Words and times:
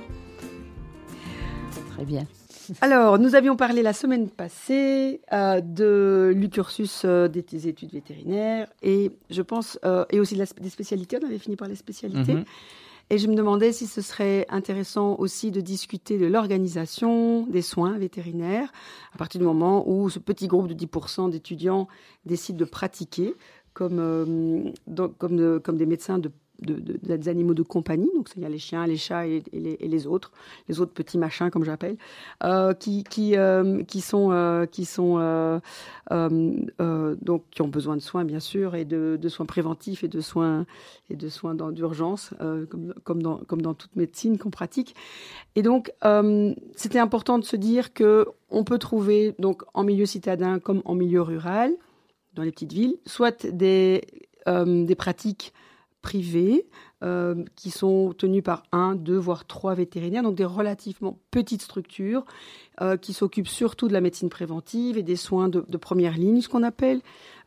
Très 1.96 2.04
bien. 2.04 2.26
Alors, 2.82 3.20
nous 3.20 3.36
avions 3.36 3.56
parlé 3.56 3.82
la 3.82 3.94
semaine 3.94 4.30
passée 4.30 5.22
euh, 5.32 5.62
de 5.62 6.34
du 6.36 6.50
cursus 6.50 7.04
euh, 7.06 7.28
des 7.28 7.42
des 7.42 7.68
études 7.68 7.92
vétérinaires 7.92 8.68
et 8.82 9.12
je 9.30 9.42
pense 9.42 9.80
euh, 9.86 10.06
et 10.10 10.20
aussi 10.20 10.36
de 10.36 10.40
la, 10.40 10.46
des 10.46 10.70
spécialités. 10.70 11.18
On 11.22 11.26
avait 11.26 11.40
fini 11.40 11.56
par 11.56 11.68
les 11.68 11.76
spécialités. 11.76 12.34
Mhm. 12.34 12.46
Et 13.14 13.20
je 13.20 13.28
me 13.28 13.36
demandais 13.36 13.72
si 13.72 13.86
ce 13.86 14.02
serait 14.02 14.48
intéressant 14.50 15.16
aussi 15.20 15.52
de 15.52 15.62
discuter 15.62 16.18
de 16.18 16.26
l'organisation 16.26 17.46
des 17.46 17.62
soins 17.62 17.96
vétérinaires 18.00 18.72
à 19.14 19.20
partir 19.20 19.40
du 19.40 19.46
moment 19.46 19.88
où 19.88 20.10
ce 20.10 20.18
petit 20.18 20.48
groupe 20.48 20.66
de 20.66 20.74
10% 20.74 21.30
d'étudiants 21.30 21.88
décide 22.26 22.56
de 22.56 22.66
pratiquer 22.66 23.36
comme, 23.76 24.00
euh, 24.00 24.72
comme 25.20 25.78
des 25.78 25.86
médecins 25.86 26.18
de, 26.18 26.32
de- 26.66 26.80
de- 26.80 27.16
des 27.18 27.30
animaux 27.30 27.54
de 27.54 27.64
compagnie. 27.64 28.10
Donc, 28.16 28.30
il 28.36 28.44
y 28.44 28.46
a 28.46 28.50
les 28.50 28.58
chiens, 28.58 28.86
les 28.88 28.98
chats 28.98 29.28
et, 29.28 29.44
les, 29.54 30.08
autres, 30.08 30.32
les 30.68 30.80
autres 30.82 30.94
petits 30.94 31.18
machins, 31.18 31.50
comme 31.50 31.64
j'appelle, 31.64 31.98
euh, 32.44 32.74
qui, 32.74 33.04
qui, 33.04 33.38
euh, 33.38 33.84
qui 33.84 34.02
sont, 34.02 34.32
euh, 34.32 34.66
qui 34.66 34.86
sont 34.86 35.18
donc 37.22 37.44
qui 37.52 37.62
ont 37.62 37.68
besoin 37.68 37.96
de 37.96 38.02
soins 38.02 38.26
bien 38.26 38.40
sûr 38.40 38.76
et 38.76 38.86
de, 38.86 39.18
de 39.22 39.30
soins 39.30 39.46
préventifs 39.46 40.04
et 40.04 40.08
de 40.08 40.22
soins 40.22 40.66
et 41.10 41.16
de 41.16 41.30
soins 41.30 41.56
d'urgence 41.56 42.34
comme, 42.70 42.94
comme 43.04 43.22
dans 43.22 43.38
comme 43.38 43.62
dans 43.62 43.74
toute 43.74 43.96
médecine 43.96 44.38
qu'on 44.38 44.50
pratique 44.50 44.96
et 45.56 45.62
donc 45.62 45.92
c'était 46.76 47.00
important 47.00 47.40
de 47.40 47.44
se 47.46 47.56
dire 47.56 47.94
que 47.94 48.28
on 48.50 48.64
peut 48.64 48.78
trouver 48.78 49.36
donc 49.40 49.64
en 49.74 49.84
milieu 49.84 50.06
citadin 50.06 50.60
comme 50.60 50.82
en 50.86 50.96
milieu 50.96 51.22
rural 51.22 51.72
dans 52.34 52.44
les 52.44 52.52
petites 52.52 52.74
villes 52.74 52.98
soit 53.06 53.46
des 53.48 54.02
des 54.48 54.96
pratiques 54.96 55.54
privées 56.04 56.68
euh, 57.02 57.44
qui 57.56 57.72
sont 57.72 58.14
tenues 58.16 58.44
par 58.44 58.64
un, 58.72 58.94
deux, 58.94 59.18
voire 59.18 59.46
trois 59.48 59.74
vétérinaires, 59.74 60.22
donc 60.22 60.36
des 60.36 60.46
relativement 60.46 61.18
petites 61.32 61.64
structures 61.64 62.24
euh, 62.82 62.98
qui 62.98 63.14
s'occupent 63.14 63.48
surtout 63.48 63.88
de 63.88 63.94
la 63.94 64.02
médecine 64.02 64.30
préventive 64.30 64.98
et 64.98 65.04
des 65.04 65.16
soins 65.16 65.50
de, 65.50 65.78
première 65.78 66.18
ligne, 66.18 66.42
ce 66.42 66.50
qu'on 66.50 66.62
appelle, 66.62 67.02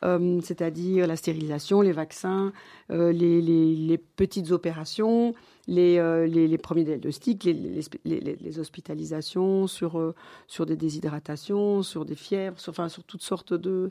euh, 0.05 0.41
c'est-à-dire 0.43 1.07
la 1.07 1.17
stérilisation, 1.17 1.81
les 1.81 1.93
vaccins, 1.93 2.53
les, 2.91 4.01
petites 4.17 4.51
opérations, 4.51 5.35
les, 5.69 6.59
premiers 6.63 6.85
diagnostics, 6.85 7.45
les, 7.45 8.59
hospitalisations 8.59 9.67
sur, 9.67 10.15
sur 10.49 10.67
des 10.67 10.77
déshydratations, 10.77 11.83
sur 11.83 12.05
des 12.05 12.17
fièvres, 12.17 12.59
sur, 12.59 12.71
enfin, 12.71 12.89
sur 12.89 13.05
toutes 13.05 13.23
sortes 13.23 13.53
de, 13.53 13.91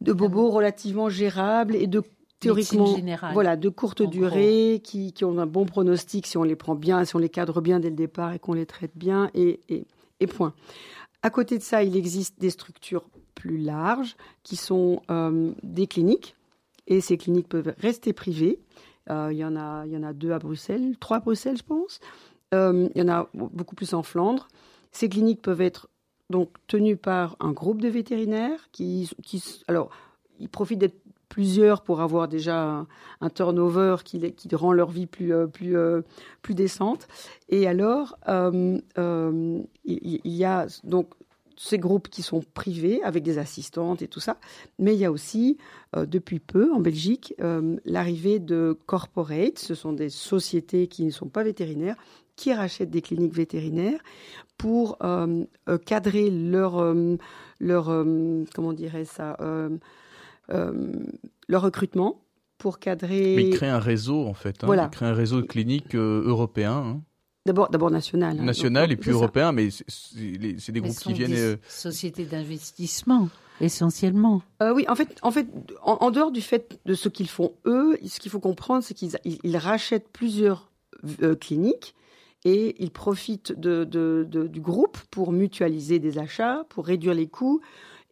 de 0.00 0.12
bobos 0.12 0.50
relativement 0.50 1.08
gérables 1.08 1.76
et 1.76 1.86
de 1.86 2.02
théoriquement 2.44 2.96
voilà 3.32 3.56
de 3.56 3.68
courte 3.68 4.02
durée 4.02 4.80
qui, 4.84 5.12
qui 5.12 5.24
ont 5.24 5.38
un 5.38 5.46
bon 5.46 5.66
pronostic 5.66 6.26
si 6.26 6.36
on 6.36 6.42
les 6.42 6.56
prend 6.56 6.74
bien 6.74 7.04
si 7.04 7.16
on 7.16 7.18
les 7.18 7.28
cadre 7.28 7.60
bien 7.60 7.80
dès 7.80 7.90
le 7.90 7.96
départ 7.96 8.32
et 8.32 8.38
qu'on 8.38 8.54
les 8.54 8.66
traite 8.66 8.92
bien 8.94 9.30
et, 9.34 9.60
et, 9.68 9.86
et 10.20 10.26
point. 10.26 10.54
À 11.22 11.30
côté 11.30 11.58
de 11.58 11.62
ça 11.62 11.82
il 11.82 11.96
existe 11.96 12.40
des 12.40 12.50
structures 12.50 13.04
plus 13.34 13.58
larges 13.58 14.16
qui 14.42 14.56
sont 14.56 15.02
euh, 15.10 15.52
des 15.62 15.86
cliniques 15.86 16.36
et 16.86 17.00
ces 17.00 17.16
cliniques 17.16 17.48
peuvent 17.48 17.74
rester 17.78 18.12
privées. 18.12 18.60
Euh, 19.10 19.28
il 19.32 19.38
y 19.38 19.44
en 19.44 19.56
a 19.56 19.84
il 19.86 19.92
y 19.92 19.96
en 19.96 20.02
a 20.02 20.12
deux 20.12 20.32
à 20.32 20.38
Bruxelles 20.38 20.96
trois 21.00 21.18
à 21.18 21.20
Bruxelles 21.20 21.56
je 21.56 21.62
pense. 21.62 22.00
Euh, 22.54 22.88
il 22.94 23.00
y 23.00 23.04
en 23.04 23.08
a 23.08 23.28
beaucoup 23.34 23.74
plus 23.74 23.94
en 23.94 24.02
Flandre. 24.02 24.48
Ces 24.92 25.08
cliniques 25.08 25.42
peuvent 25.42 25.60
être 25.60 25.88
donc 26.30 26.50
tenues 26.68 26.96
par 26.96 27.36
un 27.40 27.52
groupe 27.52 27.82
de 27.82 27.88
vétérinaires 27.88 28.70
qui, 28.72 29.10
qui 29.22 29.42
alors 29.66 29.90
ils 30.38 30.48
profitent 30.48 30.78
d'être 30.78 31.00
plusieurs 31.34 31.82
pour 31.82 32.00
avoir 32.00 32.28
déjà 32.28 32.86
un, 33.20 33.28
turnover 33.28 33.96
qui, 34.04 34.20
rend 34.52 34.72
leur 34.72 34.90
vie 34.90 35.06
plus, 35.06 35.34
euh, 35.34 35.48
plus, 35.48 35.76
euh, 35.76 36.02
plus 36.42 36.54
décente. 36.54 37.08
Et 37.48 37.66
alors, 37.66 38.16
euh, 38.28 38.78
il, 39.84 40.20
y 40.24 40.44
a 40.44 40.68
donc 40.84 41.08
ces 41.56 41.78
groupes 41.78 42.08
qui 42.08 42.22
sont 42.22 42.40
privés 42.54 43.02
avec 43.02 43.24
des 43.24 43.38
assistantes 43.38 44.00
et 44.00 44.06
tout 44.06 44.20
ça, 44.20 44.36
mais 44.78 44.94
il 44.94 45.00
y 45.00 45.04
a 45.04 45.10
aussi, 45.10 45.58
depuis 45.96 46.38
peu 46.38 46.72
en 46.72 46.78
Belgique, 46.78 47.34
l'arrivée 47.84 48.38
de 48.38 48.78
corporates, 48.86 49.58
ce 49.58 49.74
sont 49.74 49.92
des 49.92 50.10
sociétés 50.10 50.86
qui 50.86 51.04
ne 51.04 51.10
sont 51.10 51.28
pas 51.28 51.42
vétérinaires, 51.42 51.96
qui 52.36 52.52
rachètent 52.52 52.90
des 52.90 53.02
cliniques 53.02 53.34
vétérinaires 53.34 54.00
pour 54.58 54.98
cadrer 55.86 56.30
leur, 56.30 56.94
leur 57.60 57.84
comment 57.86 58.68
on 58.68 58.72
dirait 58.72 59.04
ça, 59.04 59.36
euh, 60.50 60.92
leur 61.48 61.62
recrutement, 61.62 62.20
pour 62.58 62.78
cadrer. 62.78 63.34
Mais 63.36 63.44
il 63.44 63.50
crée 63.50 63.68
un 63.68 63.78
réseau 63.78 64.26
en 64.26 64.34
fait. 64.34 64.62
hein. 64.62 64.66
Voilà. 64.66 64.84
Il 64.84 64.94
crée 64.96 65.06
un 65.06 65.12
réseau 65.14 65.40
de 65.40 65.46
cliniques 65.46 65.94
euh, 65.94 66.22
européens, 66.26 66.82
hein. 66.86 67.02
D'abord, 67.46 67.68
d'abord 67.68 67.90
national. 67.90 68.38
hein. 68.40 68.44
national 68.44 68.88
Donc, 68.88 68.92
et 68.92 68.96
puis 68.96 69.10
ça. 69.10 69.16
européens, 69.16 69.52
mais 69.52 69.68
c'est- 69.70 70.16
des 70.72 70.80
groupes 70.80 70.92
qui 70.96 71.02
sont 71.04 71.12
viennent. 71.12 71.30
des 71.30 71.40
euh, 71.42 71.56
sociétés 71.68 72.24
d'investissement, 72.24 73.28
essentiellement. 73.60 74.40
Euh, 74.62 74.72
oui, 74.72 74.86
en 74.88 74.94
fait, 74.94 75.18
en 75.20 75.30
fait, 75.30 75.46
en, 75.82 75.98
en 76.00 76.10
dehors 76.10 76.30
du 76.30 76.40
fait 76.40 76.78
de 76.86 76.94
ce 76.94 77.10
qu'ils 77.10 77.28
font 77.28 77.52
eux, 77.66 77.98
ce 78.06 78.18
qu'il 78.18 78.30
faut 78.30 78.40
comprendre, 78.40 78.82
c'est 78.82 78.94
qu'ils 78.94 79.18
ils, 79.24 79.38
ils 79.42 79.56
rachètent 79.58 80.08
plusieurs 80.10 80.70
euh, 81.22 81.34
cliniques 81.34 81.94
et 82.46 82.82
ils 82.82 82.90
profitent 82.90 83.52
de, 83.58 83.84
de- 83.84 84.26
de- 84.26 84.46
du 84.46 84.60
groupe 84.62 84.96
pour 85.10 85.30
mutualiser 85.32 85.98
des 85.98 86.16
achats, 86.18 86.64
pour 86.70 86.86
réduire 86.86 87.12
les 87.14 87.26
coûts 87.28 87.60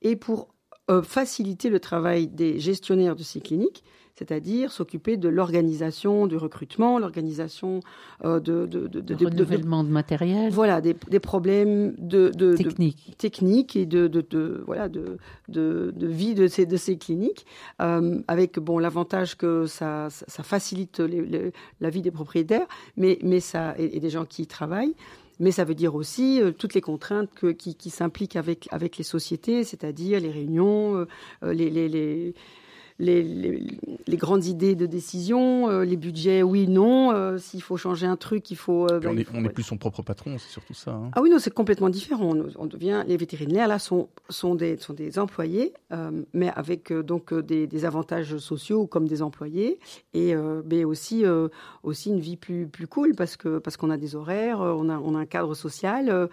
et 0.02 0.14
pour 0.16 0.48
euh, 0.92 1.02
faciliter 1.02 1.68
le 1.70 1.80
travail 1.80 2.26
des 2.28 2.58
gestionnaires 2.58 3.16
de 3.16 3.22
ces 3.22 3.40
cliniques, 3.40 3.82
c'est-à-dire 4.14 4.70
s'occuper 4.70 5.16
de 5.16 5.28
l'organisation 5.28 6.26
du 6.26 6.36
recrutement, 6.36 6.98
l'organisation 6.98 7.80
euh, 8.24 8.40
de, 8.40 8.66
de, 8.66 8.86
de, 8.86 9.00
De 9.00 9.14
renouvellement 9.24 9.82
de 9.84 9.88
matériel, 9.88 10.52
voilà, 10.52 10.80
des, 10.82 10.94
des 11.10 11.18
problèmes 11.18 11.94
de, 11.98 12.28
technique. 12.54 13.16
technique 13.16 13.74
et 13.74 13.86
de, 13.86 14.08
de, 14.08 14.20
de- 14.20 14.62
voilà 14.66 14.88
de, 14.90 15.16
de, 15.48 15.92
de 15.96 16.06
vie 16.06 16.34
de 16.34 16.46
ces, 16.46 16.66
de 16.66 16.76
ces 16.76 16.98
cliniques, 16.98 17.46
euh, 17.80 18.20
avec 18.28 18.58
bon 18.58 18.78
l'avantage 18.78 19.36
que 19.36 19.66
ça, 19.66 20.08
ça, 20.10 20.24
ça 20.28 20.42
facilite 20.42 21.00
les- 21.00 21.22
les- 21.24 21.52
la 21.80 21.88
vie 21.90 22.02
des 22.02 22.10
propriétaires, 22.10 22.66
mais, 22.98 23.18
mais 23.22 23.40
ça 23.40 23.74
et, 23.78 23.96
et 23.96 24.00
des 24.00 24.10
gens 24.10 24.26
qui 24.26 24.42
y 24.42 24.46
travaillent. 24.46 24.94
Mais 25.40 25.50
ça 25.50 25.64
veut 25.64 25.74
dire 25.74 25.94
aussi 25.94 26.40
euh, 26.40 26.52
toutes 26.52 26.74
les 26.74 26.80
contraintes 26.80 27.30
qui, 27.56 27.90
s'impliquent 27.90 28.36
avec, 28.36 28.68
avec 28.70 28.96
les 28.96 29.04
sociétés, 29.04 29.64
c'est-à-dire 29.64 30.20
les 30.20 30.30
réunions, 30.30 30.96
euh, 30.96 31.08
euh, 31.42 31.52
les, 31.52 31.70
les, 31.70 32.34
les, 33.02 33.22
les, 33.22 33.78
les 34.06 34.16
grandes 34.16 34.44
idées 34.46 34.74
de 34.76 34.86
décision, 34.86 35.68
euh, 35.68 35.84
les 35.84 35.96
budgets, 35.96 36.42
oui, 36.42 36.68
non. 36.68 37.10
euh, 37.12 37.36
S'il 37.38 37.60
faut 37.60 37.76
changer 37.76 38.06
un 38.06 38.16
truc, 38.16 38.50
il 38.50 38.56
faut. 38.56 38.86
euh, 38.90 39.00
bah, 39.00 39.08
on 39.10 39.12
il 39.14 39.20
est, 39.20 39.24
faut- 39.24 39.32
on 39.34 39.40
est 39.40 39.46
ouais. 39.48 39.52
plus 39.52 39.64
son 39.64 39.76
propre 39.76 40.02
patron, 40.02 40.36
c'est 40.38 40.50
surtout 40.50 40.72
ça. 40.74 40.92
hein. 40.92 41.10
Ah 41.14 41.20
oui, 41.20 41.28
non, 41.30 41.38
c'est 41.40 41.52
complètement 41.52 41.90
différent. 41.90 42.32
On, 42.36 42.46
on 42.56 42.66
devient, 42.66 43.02
les 43.06 43.16
vétérinaires, 43.16 43.66
là, 43.68 43.78
sont, 43.78 44.08
sont, 44.28 44.54
des, 44.54 44.76
sont 44.78 44.92
des 44.94 45.18
employés, 45.18 45.74
mais 46.32 46.50
avec 46.54 46.92
donc 46.92 47.34
des, 47.34 47.66
des 47.66 47.84
avantages 47.84 48.36
sociaux 48.38 48.86
comme 48.86 49.08
des 49.08 49.20
employés, 49.22 49.78
et 50.14 50.34
mais 50.64 50.84
aussi, 50.84 51.24
aussi 51.82 52.10
une 52.10 52.20
vie 52.20 52.36
plus, 52.36 52.66
plus 52.68 52.86
cool 52.86 53.14
parce 53.14 53.36
que 53.36 53.58
parce 53.58 53.76
qu'on 53.76 53.90
a 53.90 53.96
des 53.96 54.14
horaires, 54.16 54.60
on 54.60 54.88
a, 54.88 54.98
on 54.98 55.14
a 55.14 55.18
un 55.18 55.26
cadre 55.26 55.54
social. 55.54 56.28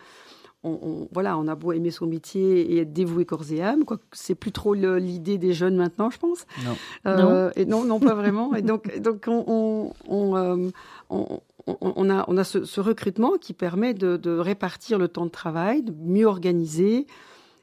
On, 0.63 0.71
on- 0.81 1.07
voilà, 1.13 1.37
on 1.37 1.47
a 1.47 1.55
beau 1.55 1.71
aimer 1.71 1.91
son 1.91 2.05
métier 2.07 2.73
et 2.73 2.79
être 2.79 2.91
dévoué 2.93 3.25
corps 3.25 3.49
et 3.51 3.61
âme, 3.61 3.85
quoi. 3.85 3.97
C'est 4.11 4.35
plus 4.35 4.51
trop 4.51 4.73
l'idée 4.73 5.37
des 5.37 5.53
jeunes 5.53 5.75
maintenant, 5.77 6.09
je 6.09 6.17
pense. 6.19 6.45
Non. 6.65 6.75
Euh, 7.07 7.51
et 7.55 7.65
non, 7.65 7.85
non, 7.85 7.99
pas 7.99 8.13
vraiment. 8.15 8.53
Et 8.55 8.61
donc, 8.61 8.99
donc 8.99 9.25
on, 9.27 9.43
on, 9.47 9.93
on, 10.07 10.35
euh, 10.35 10.69
on- 11.09 11.39
on- 11.67 11.77
on 11.95 12.09
a, 12.09 12.25
on 12.27 12.37
a 12.37 12.43
ce, 12.43 12.65
ce 12.65 12.81
recrutement 12.81 13.33
qui 13.39 13.53
permet 13.53 13.93
de, 13.93 14.17
de 14.17 14.31
répartir 14.37 14.97
le 14.97 15.07
temps 15.07 15.25
de 15.25 15.31
travail, 15.31 15.83
de 15.83 15.93
mieux 15.93 16.25
organiser. 16.25 17.05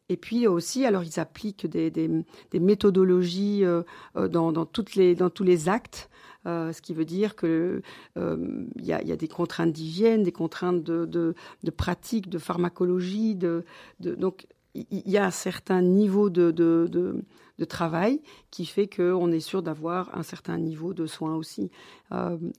Et 0.09 0.17
puis 0.17 0.47
aussi, 0.47 0.87
alors 0.87 1.03
ils 1.03 1.19
appliquent 1.19 1.67
des, 1.67 1.91
des, 1.91 2.09
des 2.53 2.61
méthodologies 2.61 3.65
euh, 3.65 3.83
dans, 4.15 4.53
dans, 4.53 4.65
toutes 4.65 4.95
les, 4.95 5.17
dans 5.17 5.31
tous 5.31 5.43
les 5.45 5.69
actes 5.69 6.09
euh, 6.47 6.73
ce 6.73 6.81
qui 6.81 6.95
veut 6.95 7.05
dire 7.05 7.37
que 7.37 7.83
il 8.17 8.85
y, 8.85 8.93
a, 8.93 9.17
des 9.17 9.29
contraintes 9.29 9.73
d'hygiène, 9.73 10.23
des 10.23 10.33
contraintes 10.33 10.83
de, 10.83 11.05
de, 11.05 11.71
pratique, 11.71 12.29
de 12.29 12.39
pharmacologie, 12.39 13.35
de, 13.35 13.65
donc 14.01 14.47
il 14.75 15.09
y 15.09 15.17
a 15.17 15.25
un 15.25 15.31
certain 15.31 15.83
niveau 15.83 16.31
de, 16.31 16.51
de 16.51 17.65
travail 17.65 18.21
qui 18.51 18.67
fait 18.67 18.87
qu'on 18.89 19.33
est 19.33 19.41
sûr 19.41 19.63
d'avoir 19.63 20.17
un 20.17 20.23
certain 20.23 20.59
niveau 20.59 20.95
de 20.95 21.07
soins 21.07 21.35
aussi. 21.35 21.71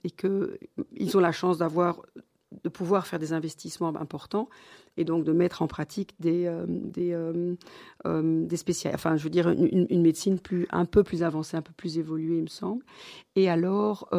Et 0.03 0.09
qu'ils 0.11 1.17
ont 1.17 1.19
la 1.19 1.31
chance 1.31 1.57
d'avoir 1.57 2.01
de 2.63 2.69
pouvoir 2.69 3.07
faire 3.07 3.19
des 3.19 3.33
investissements 3.33 3.95
importants 3.95 4.49
et 4.95 5.03
donc 5.03 5.23
de 5.23 5.33
mettre 5.33 5.61
en 5.61 5.67
pratique 5.67 6.15
des 6.19 6.45
euh, 6.45 6.65
des 6.67 7.13
euh, 7.13 7.55
euh, 8.05 8.47
spécial, 8.55 8.93
enfin 8.95 9.17
je 9.17 9.23
veux 9.23 9.29
dire 9.29 9.49
une, 9.49 10.01
médecine 10.01 10.39
plus 10.39 10.65
un 10.71 10.85
peu 10.85 11.03
plus 11.03 11.23
avancée, 11.23 11.57
un 11.57 11.61
peu 11.61 11.73
plus 11.73 11.97
évoluée, 11.97 12.37
il 12.37 12.43
me 12.43 12.47
semble. 12.47 12.83
Et 13.35 13.49
alors 13.49 14.09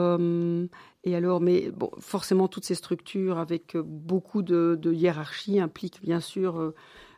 et 1.05 1.15
alors, 1.15 1.41
mais 1.41 1.71
bon, 1.71 1.91
forcément 2.01 2.49
toutes 2.49 2.65
ces 2.65 2.75
structures 2.75 3.39
avec 3.39 3.77
beaucoup 3.77 4.43
de, 4.43 4.79
de 4.81 4.93
hiérarchie 4.93 5.59
impliquent 5.59 6.03
bien 6.03 6.21
sûr 6.21 6.75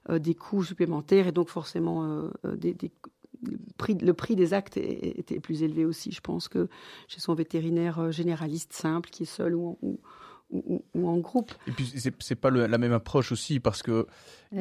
des 0.08 0.34
coûts 0.34 0.62
supplémentaires 0.62 1.26
et 1.26 1.32
donc 1.32 1.48
forcément 1.48 2.30
des, 2.44 2.76
le 3.42 3.58
prix, 3.76 3.94
le 3.94 4.14
prix, 4.14 4.36
des 4.36 4.54
actes 4.54 4.76
était 4.76 5.40
plus 5.40 5.62
élevé 5.62 5.84
aussi, 5.84 6.12
je 6.12 6.20
pense, 6.20 6.48
que 6.48 6.68
chez 7.08 7.20
son 7.20 7.34
vétérinaire 7.34 8.12
généraliste 8.12 8.72
simple 8.72 9.10
qui 9.10 9.24
est 9.24 9.26
seul 9.26 9.54
ou, 9.54 9.78
ou, 10.50 11.08
en 11.08 11.18
groupe. 11.18 11.52
Et 11.66 11.72
puis 11.72 11.92
c'est 12.18 12.34
pas 12.34 12.50
la 12.50 12.78
même 12.78 12.92
approche 12.92 13.32
aussi 13.32 13.60
parce 13.60 13.82
que 13.82 14.06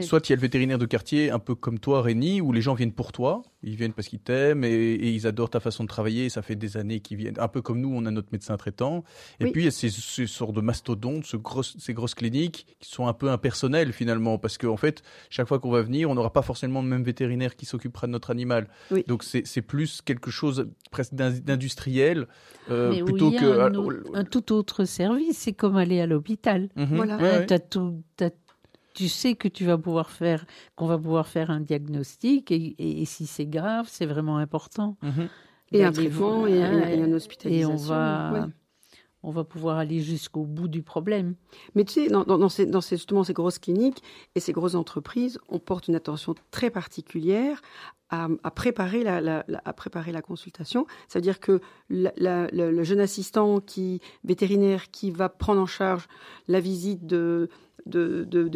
soit 0.01 0.27
il 0.27 0.31
y 0.31 0.33
a 0.33 0.35
le 0.35 0.41
vétérinaire 0.41 0.77
de 0.77 0.85
quartier 0.85 1.31
un 1.31 1.39
peu 1.39 1.55
comme 1.55 1.79
toi 1.79 2.01
Rémi 2.01 2.41
où 2.41 2.51
les 2.51 2.61
gens 2.61 2.73
viennent 2.73 2.93
pour 2.93 3.11
toi, 3.11 3.41
ils 3.63 3.75
viennent 3.75 3.93
parce 3.93 4.07
qu'ils 4.07 4.19
t'aiment 4.19 4.63
et, 4.63 4.93
ils 4.95 5.27
adorent 5.27 5.49
ta 5.49 5.59
façon 5.59 5.83
de 5.83 5.89
travailler 5.89 6.25
et 6.25 6.29
ça 6.29 6.41
fait 6.41 6.55
des 6.55 6.77
années 6.77 6.99
qu'ils 6.99 7.17
viennent 7.17 7.39
un 7.39 7.47
peu 7.47 7.61
comme 7.61 7.79
nous 7.81 7.91
on 7.93 8.05
a 8.05 8.11
notre 8.11 8.29
médecin 8.31 8.55
traitant 8.57 9.03
et 9.39 9.51
puis 9.51 9.61
il 9.61 9.65
y 9.65 9.67
a 9.67 9.71
ces, 9.71 9.89
sortes 10.27 10.55
de 10.55 10.61
mastodontes, 10.61 11.25
ces 11.25 11.37
grosses, 11.37 11.75
ces 11.79 11.93
grosses 11.93 12.15
cliniques 12.15 12.77
qui 12.79 12.89
sont 12.89 13.07
un 13.07 13.13
peu 13.13 13.29
impersonnelles 13.29 13.93
finalement 13.93 14.37
parce 14.37 14.57
qu'en 14.57 14.69
en 14.69 14.77
fait 14.77 15.01
chaque 15.29 15.47
fois 15.47 15.59
qu'on 15.59 15.71
va 15.71 15.81
venir 15.81 16.09
on 16.09 16.15
n'aura 16.15 16.31
pas 16.31 16.41
forcément 16.41 16.81
le 16.81 16.87
même 16.87 17.03
vétérinaire 17.03 17.55
qui 17.55 17.65
s'occupera 17.65 18.07
de 18.07 18.11
notre 18.11 18.31
animal. 18.31 18.67
Donc 19.07 19.23
c'est 19.23 19.61
plus 19.61 20.01
quelque 20.01 20.31
chose 20.31 20.67
presque 20.91 21.13
d'industriel 21.13 22.27
euh, 22.69 23.03
plutôt 23.03 23.31
que 23.31 24.15
un, 24.15 24.23
tout 24.23 24.51
autre 24.51 24.85
service, 24.85 25.37
c'est 25.37 25.53
comme 25.53 25.77
aller 25.77 25.99
à 26.01 26.05
l'hôpital. 26.05 26.69
Mhm. 26.75 26.95
Voilà. 26.95 27.17
Tu 28.99 29.07
sais 29.07 29.35
que 29.35 29.47
tu 29.47 29.63
vas 29.63 29.77
pouvoir 29.77 30.09
faire, 30.09 30.45
qu'on 30.75 30.85
va 30.85 30.97
pouvoir 30.97 31.25
faire 31.25 31.51
un 31.51 31.61
diagnostic 31.61 32.51
et, 32.51 33.05
si 33.05 33.27
c'est 33.27 33.45
grave, 33.45 33.87
c'est 33.89 34.05
vraiment 34.05 34.39
important. 34.39 34.97
Mhm. 35.01 35.29
Et 35.71 35.85
un 35.85 35.91
traitement 35.93 36.45
et, 36.45 36.61
un 36.61 37.13
hospitalisation. 37.13 37.69
Et 37.69 37.73
on 37.73 37.77
va, 37.77 38.49
on 39.23 39.31
va 39.31 39.43
pouvoir 39.43 39.77
aller 39.77 40.01
jusqu'au 40.01 40.43
bout 40.43 40.67
du 40.67 40.81
problème. 40.81 41.35
Mais 41.75 41.83
tu 41.83 41.93
sais, 41.93 42.07
dans, 42.07 42.49
ces, 42.49 42.67
justement 42.91 43.23
ces 43.23 43.33
grosses 43.33 43.59
cliniques 43.59 44.01
et 44.35 44.39
ces 44.39 44.53
grosses 44.53 44.75
entreprises, 44.75 45.39
on 45.49 45.59
porte 45.59 45.87
une 45.87 45.95
attention 45.95 46.35
très 46.51 46.69
particulière 46.69 47.61
à, 48.09 48.51
préparer 48.51 49.03
la, 49.03 49.45
à 49.65 49.73
préparer 49.73 50.11
la 50.11 50.21
consultation. 50.21 50.87
C'est-à-dire 51.07 51.39
que 51.39 51.61
le 51.89 52.83
jeune 52.83 52.99
assistant 52.99 53.59
qui, 53.59 54.01
vétérinaire 54.23 54.89
qui 54.89 55.11
va 55.11 55.29
prendre 55.29 55.61
en 55.61 55.67
charge 55.67 56.07
la 56.47 56.59
visite 56.59 57.05
de, 57.05 57.49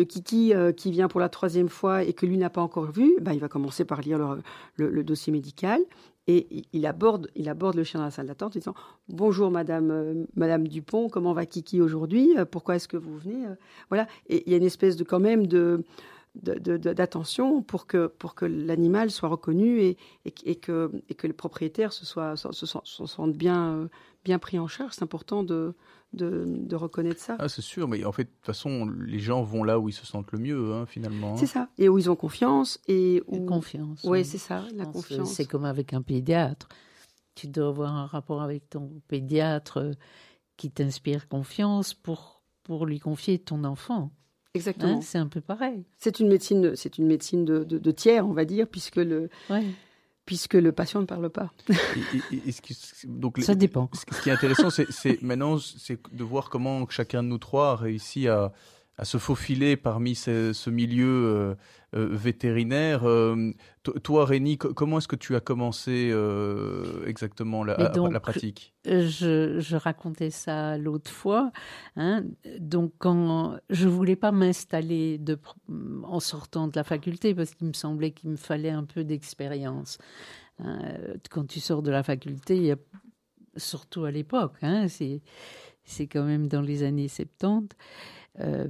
Kiki 0.08 0.54
euh, 0.54 0.72
qui 0.72 0.92
vient 0.92 1.08
pour 1.08 1.20
la 1.20 1.30
troisième 1.30 1.70
fois 1.70 2.04
et 2.04 2.14
que 2.14 2.26
lui 2.26 2.38
n'a 2.38 2.50
pas 2.50 2.62
encore 2.62 2.92
vu, 2.92 3.16
ben, 3.22 3.34
il 3.34 3.40
va 3.40 3.48
commencer 3.48 3.86
par 3.86 4.02
lire 4.02 4.38
le, 4.78 5.04
dossier 5.04 5.32
médical 5.32 5.82
et 6.28 6.64
il 6.72 6.86
aborde, 6.86 7.30
il 7.36 7.50
aborde 7.50 7.76
le 7.76 7.84
chien 7.84 8.00
dans 8.00 8.06
la 8.06 8.12
salle 8.12 8.28
d'attente 8.28 8.56
en 8.56 8.60
disant 8.60 8.76
Bonjour 9.10 9.52
Madame, 9.52 9.92
euh, 9.92 10.26
Madame 10.36 10.68
Dupont, 10.68 11.10
comment 11.10 11.34
va 11.34 11.46
Kiki 11.46 11.82
aujourd'hui? 11.82 12.34
Euh, 12.38 12.46
Pourquoi 12.46 12.76
est-ce 12.76 12.88
que 12.88 12.98
vous 12.98 13.18
venez 13.18 13.46
Voilà. 13.90 14.08
Et 14.28 14.44
il 14.46 14.52
y 14.52 14.56
a 14.56 14.58
une 14.58 14.64
espèce 14.64 14.96
de 14.96 15.04
quand 15.04 15.20
même 15.20 15.48
de 15.48 15.84
d'attention 16.36 17.62
pour 17.62 17.86
que, 17.86 18.08
pour 18.08 18.34
que 18.34 18.46
l'animal 18.46 19.12
soit 19.12 19.30
reconnu 19.30 19.82
et, 19.82 19.98
et, 20.26 20.56
que, 20.56 20.92
et 21.08 21.14
que 21.14 21.28
le 21.28 21.34
propriétaire 21.34 21.94
se, 21.94 22.06
soit, 22.06 22.36
se, 22.36 22.66
sente 22.66 23.34
bien, 23.34 23.74
euh, 23.74 23.88
bien 24.26 24.40
pris 24.40 24.58
en 24.58 24.68
charge. 24.68 24.94
C'est 24.94 25.04
important 25.04 25.44
de, 25.44 25.76
de, 26.14 26.76
reconnaître 26.76 27.20
ça. 27.20 27.36
Ah, 27.40 27.50
c'est 27.50 27.62
sûr, 27.62 27.88
mais 27.88 28.06
en 28.06 28.12
fait, 28.12 28.26
de 28.26 28.30
toute 28.30 28.46
façon, 28.46 28.88
les 28.88 29.20
gens 29.20 29.44
vont 29.44 29.64
là 29.64 29.80
où 29.80 29.90
ils 29.90 29.94
se 29.94 30.06
sentent 30.06 30.32
le 30.32 30.40
mieux, 30.40 30.74
hein, 30.74 30.86
finalement. 30.86 31.34
Hein. 31.34 31.38
C'est 31.38 31.48
ça, 31.48 31.70
et 31.78 31.90
où 31.90 31.98
ils 31.98 32.10
ont 32.10 32.16
confiance. 32.16 32.80
Et 32.88 33.22
où... 33.28 33.46
confiance. 33.46 34.04
Ouais, 34.04 34.20
oui, 34.20 34.26
c'est 34.26 34.38
ça, 34.38 34.66
la 34.76 34.86
confiance. 34.86 35.34
C'est 35.34 35.46
comme 35.46 35.66
avec 35.66 35.94
un 35.94 36.02
pédiatre. 36.02 36.68
Tu 37.36 37.48
dois 37.48 37.70
avoir 37.70 37.96
un 37.96 38.06
rapport 38.06 38.42
avec 38.42 38.70
ton 38.70 39.02
pédiatre 39.08 39.78
euh, 39.78 39.92
qui 40.56 40.70
t'inspire 40.70 41.28
confiance 41.28 41.94
pour, 41.94 42.44
pour 42.64 42.86
lui 42.86 43.00
confier 43.00 43.40
ton 43.40 43.64
enfant. 43.64 44.12
Exactement. 44.54 44.98
Hein, 44.98 45.02
c'est 45.02 45.18
un 45.18 45.28
peu 45.28 45.42
pareil. 45.42 45.84
C'est 45.98 46.20
une 46.20 46.28
médecine, 46.28 46.76
c'est 46.76 47.00
une 47.00 47.08
médecine 47.08 47.44
de, 47.44 47.64
de, 47.64 47.92
tiers, 47.92 48.28
on 48.28 48.34
va 48.34 48.46
dire, 48.46 48.68
puisque 48.68 48.98
le, 48.98 49.30
puisque 50.26 50.54
le 50.54 50.72
patient 50.72 51.02
ne 51.02 51.06
parle 51.06 51.30
pas. 51.30 51.52
donc, 53.06 53.40
Ça 53.40 53.56
dépend. 53.56 53.90
Ce 53.94 54.22
qui 54.22 54.30
est 54.30 54.34
intéressant, 54.34 54.70
c'est 54.70 55.22
maintenant, 55.22 55.58
c'est 55.58 56.00
de 56.12 56.24
voir 56.24 56.50
comment 56.50 56.88
chacun 56.90 57.24
de 57.24 57.28
nous 57.28 57.38
trois 57.38 57.72
a 57.72 57.76
réussi 57.76 58.28
à, 58.28 58.52
à 58.98 59.06
se 59.06 59.18
faufiler 59.18 59.76
parmi 59.76 60.14
ce, 60.14 60.70
milieu 60.70 61.08
euh, 61.08 61.56
euh, 61.96 62.08
vétérinaire. 62.12 63.08
Euh, 63.08 63.52
toi, 64.04 64.26
Rémi, 64.26 64.58
comment 64.58 65.00
est-ce 65.00 65.08
que 65.08 65.16
tu 65.16 65.36
as 65.36 65.40
commencé 65.40 66.14
exactement 67.06 67.64
la, 67.64 67.92
la 67.96 68.20
pratique? 68.20 68.74
je, 68.86 69.60
je, 69.60 69.76
racontais 69.76 70.30
ça 70.30 70.78
l'autre 70.78 71.10
fois. 71.10 71.52
Hein. 71.96 72.24
Donc, 72.60 72.94
quand 73.00 73.58
je 73.70 73.88
voulais 73.88 74.16
pas 74.16 74.32
m'installer 74.32 75.20
en 76.04 76.20
sortant 76.20 76.68
de 76.68 76.74
la 76.76 76.84
faculté, 76.84 77.34
parce 77.34 77.56
qu'il 77.56 77.68
me 77.68 77.74
semblait 77.74 78.12
qu'il 78.12 78.30
me 78.30 78.38
fallait 78.38 78.70
un 78.70 78.84
peu 78.84 79.04
d'expérience. 79.04 79.98
Hein. 80.60 80.80
Quand 81.32 81.48
tu 81.48 81.60
sors 81.60 81.82
de 81.82 81.90
la 81.90 82.04
faculté, 82.04 82.58
il 82.58 82.66
y 82.66 82.72
a, 82.72 82.78
surtout 83.58 84.04
à 84.06 84.12
l'époque, 84.12 84.56
hein, 84.62 84.86
c'est 84.88 86.08
quand 86.08 86.24
même 86.24 86.48
dans 86.48 86.62
les 86.62 86.84
années 86.84 87.08
70. 87.08 87.76
Euh, 88.40 88.68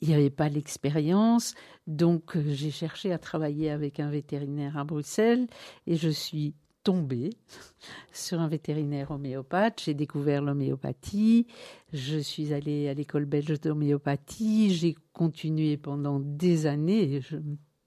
il 0.00 0.08
n'y 0.08 0.14
avait 0.14 0.30
pas 0.30 0.48
l'expérience, 0.48 1.54
donc 1.88 2.36
euh, 2.36 2.42
j'ai 2.46 2.70
cherché 2.70 3.12
à 3.12 3.18
travailler 3.18 3.70
avec 3.70 3.98
un 3.98 4.10
vétérinaire 4.10 4.76
à 4.76 4.84
Bruxelles 4.84 5.48
et 5.88 5.96
je 5.96 6.08
suis 6.08 6.54
tombée 6.84 7.30
sur 8.12 8.40
un 8.40 8.48
vétérinaire 8.48 9.10
homéopathe. 9.10 9.82
J'ai 9.84 9.94
découvert 9.94 10.40
l'homéopathie. 10.40 11.46
Je 11.92 12.18
suis 12.18 12.52
allée 12.54 12.88
à 12.88 12.94
l'école 12.94 13.24
belge 13.24 13.60
d'homéopathie. 13.60 14.72
J'ai 14.72 14.94
continué 15.12 15.76
pendant 15.76 16.20
des 16.20 16.66
années. 16.66 17.20
Je 17.20 17.36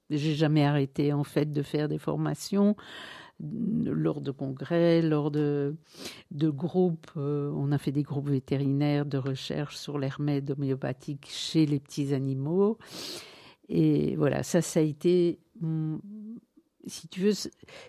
n'ai 0.10 0.18
jamais 0.18 0.66
arrêté 0.66 1.14
en 1.14 1.24
fait 1.24 1.52
de 1.52 1.62
faire 1.62 1.88
des 1.88 1.98
formations 1.98 2.76
lors 3.42 4.22
de 4.22 4.32
congrès, 4.32 5.02
lors 5.02 5.32
de, 5.32 5.76
groupes. 6.32 7.12
Euh, 7.18 7.52
on 7.56 7.72
a 7.72 7.78
fait 7.78 7.92
des 7.92 8.04
groupes 8.04 8.30
vétérinaires 8.30 9.06
de 9.06 9.18
recherche 9.18 9.78
sur 9.78 9.98
les 10.00 10.10
remèdes 10.10 10.52
homéopathiques 10.52 11.28
chez 11.30 11.66
les 11.66 11.80
petits 11.80 12.14
animaux. 12.14 12.78
Et 13.70 14.16
voilà, 14.16 14.44
ça, 14.44 14.62
ça 14.62 14.82
a 14.82 14.84
été, 14.84 15.40
si 16.86 17.08
tu 17.08 17.22
veux, 17.22 17.34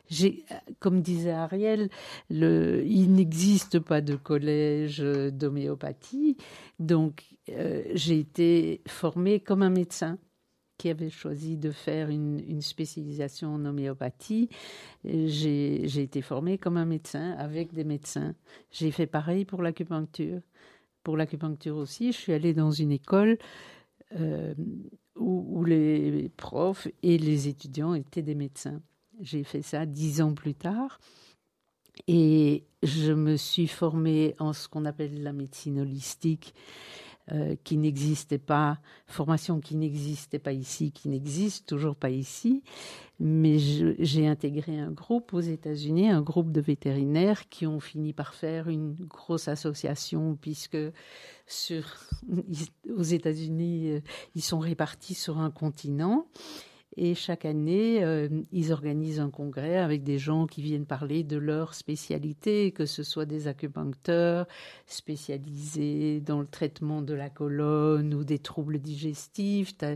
j'ai, 0.08 0.44
comme 0.78 1.02
disait 1.02 1.32
Ariel, 1.32 1.88
il 2.30 3.12
n'existe 3.12 3.80
pas 3.80 4.00
de 4.00 4.14
collège 4.14 5.00
d'homéopathie. 5.00 6.36
Donc, 6.78 7.24
euh, 7.50 7.82
j'ai 7.94 8.18
été 8.18 8.82
formée 8.86 9.40
comme 9.40 9.62
un 9.62 9.70
médecin 9.70 10.18
qui 10.82 10.90
avait 10.90 11.10
choisi 11.10 11.56
de 11.56 11.70
faire 11.70 12.08
une, 12.10 12.60
spécialisation 12.60 13.54
en 13.54 13.64
homéopathie. 13.64 14.48
J'ai 15.04 16.02
été 16.02 16.22
formée 16.22 16.58
comme 16.58 16.76
un 16.76 16.84
médecin 16.84 17.36
avec 17.38 17.72
des 17.72 17.84
médecins. 17.84 18.34
J'ai 18.72 18.90
fait 18.90 19.06
pareil 19.06 19.44
pour 19.44 19.62
l'acupuncture. 19.62 20.40
Pour 21.04 21.16
l'acupuncture 21.16 21.76
aussi, 21.76 22.10
je 22.10 22.18
suis 22.18 22.32
allée 22.32 22.52
dans 22.52 22.72
une 22.72 22.90
école 22.90 23.38
euh, 24.18 24.54
où, 25.14 25.64
les 25.64 26.28
profs 26.36 26.88
et 27.04 27.16
les 27.16 27.46
étudiants 27.46 27.94
étaient 27.94 28.22
des 28.22 28.34
médecins. 28.34 28.82
J'ai 29.20 29.44
fait 29.44 29.62
ça 29.62 29.86
dix 29.86 30.20
ans 30.20 30.34
plus 30.34 30.54
tard. 30.56 30.98
Et 32.08 32.64
je 32.82 33.12
me 33.12 33.36
suis 33.36 33.68
formée 33.68 34.34
en 34.40 34.52
ce 34.52 34.66
qu'on 34.66 34.84
appelle 34.84 35.22
la 35.22 35.32
médecine 35.32 35.78
holistique, 35.78 36.54
euh, 37.30 37.54
qui 37.62 37.76
n'existait 37.76 38.38
pas, 38.38 38.80
formation 39.06 39.60
qui 39.60 39.76
n'existait 39.76 40.40
pas 40.40 40.52
ici, 40.52 40.90
qui 40.90 41.08
n'existe 41.08 41.68
toujours 41.68 41.94
pas 41.94 42.10
ici. 42.10 42.64
Mais 43.20 43.58
j'ai 43.58 44.26
intégré 44.26 44.80
un 44.80 44.90
groupe 44.90 45.32
aux 45.32 45.40
États-Unis, 45.40 46.10
un 46.10 46.20
groupe 46.20 46.50
de 46.50 46.60
vétérinaires 46.60 47.48
qui 47.48 47.64
ont 47.64 47.78
fini 47.78 48.12
par 48.12 48.34
faire 48.34 48.68
une 48.68 48.94
grosse 48.94 49.46
association 49.46 50.36
puisque 50.40 50.78
sur, 51.46 51.84
aux 52.96 53.02
États-Unis, 53.02 53.90
euh, 53.90 54.00
ils 54.34 54.42
sont 54.42 54.58
répartis 54.58 55.14
sur 55.14 55.38
un 55.38 55.52
continent. 55.52 56.26
Et 56.96 57.14
chaque 57.14 57.46
année, 57.46 58.04
euh, 58.04 58.28
ils 58.52 58.72
organisent 58.72 59.20
un 59.20 59.30
congrès 59.30 59.78
avec 59.78 60.04
des 60.04 60.18
gens 60.18 60.46
qui 60.46 60.60
viennent 60.60 60.84
parler 60.84 61.24
de 61.24 61.38
leur 61.38 61.74
spécialité, 61.74 62.70
que 62.72 62.84
ce 62.84 63.02
soit 63.02 63.24
des 63.24 63.48
acupuncteurs 63.48 64.46
spécialisés 64.86 66.20
dans 66.20 66.40
le 66.40 66.46
traitement 66.46 67.00
de 67.00 67.14
la 67.14 67.30
colonne 67.30 68.12
ou 68.12 68.24
des 68.24 68.38
troubles 68.38 68.78
digestifs. 68.78 69.76
Tu 69.78 69.86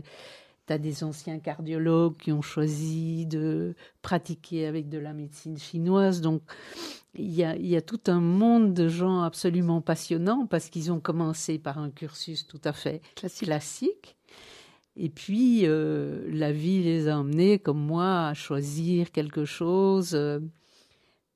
as, 0.73 0.77
des 0.79 1.03
anciens 1.03 1.39
cardiologues 1.39 2.17
qui 2.17 2.31
ont 2.31 2.41
choisi 2.41 3.25
de 3.25 3.75
pratiquer 4.01 4.65
avec 4.65 4.89
de 4.89 4.97
la 4.97 5.13
médecine 5.13 5.57
chinoise. 5.57 6.19
Donc, 6.19 6.41
il 7.13 7.31
y, 7.31 7.43
a, 7.43 7.55
il 7.55 7.67
y 7.67 7.77
a 7.77 7.81
tout 7.81 8.01
un 8.07 8.19
monde 8.19 8.73
de 8.73 8.89
gens 8.89 9.21
absolument 9.21 9.81
passionnants 9.81 10.45
parce 10.45 10.69
qu'ils 10.69 10.91
ont 10.91 10.99
commencé 10.99 11.57
par 11.57 11.77
un 11.77 11.89
cursus 11.89 12.47
tout 12.47 12.61
à 12.63 12.73
fait 12.73 13.01
classique 13.15 14.16
et 14.99 15.09
puis, 15.09 15.61
euh, 15.63 16.27
la 16.31 16.51
vie 16.51 16.81
les 16.81 17.07
a 17.07 17.19
emmenés, 17.19 17.59
comme 17.59 17.79
moi, 17.79 18.29
à 18.29 18.33
choisir 18.33 19.11
quelque 19.11 19.45
chose. 19.45 20.15
Euh, 20.15 20.39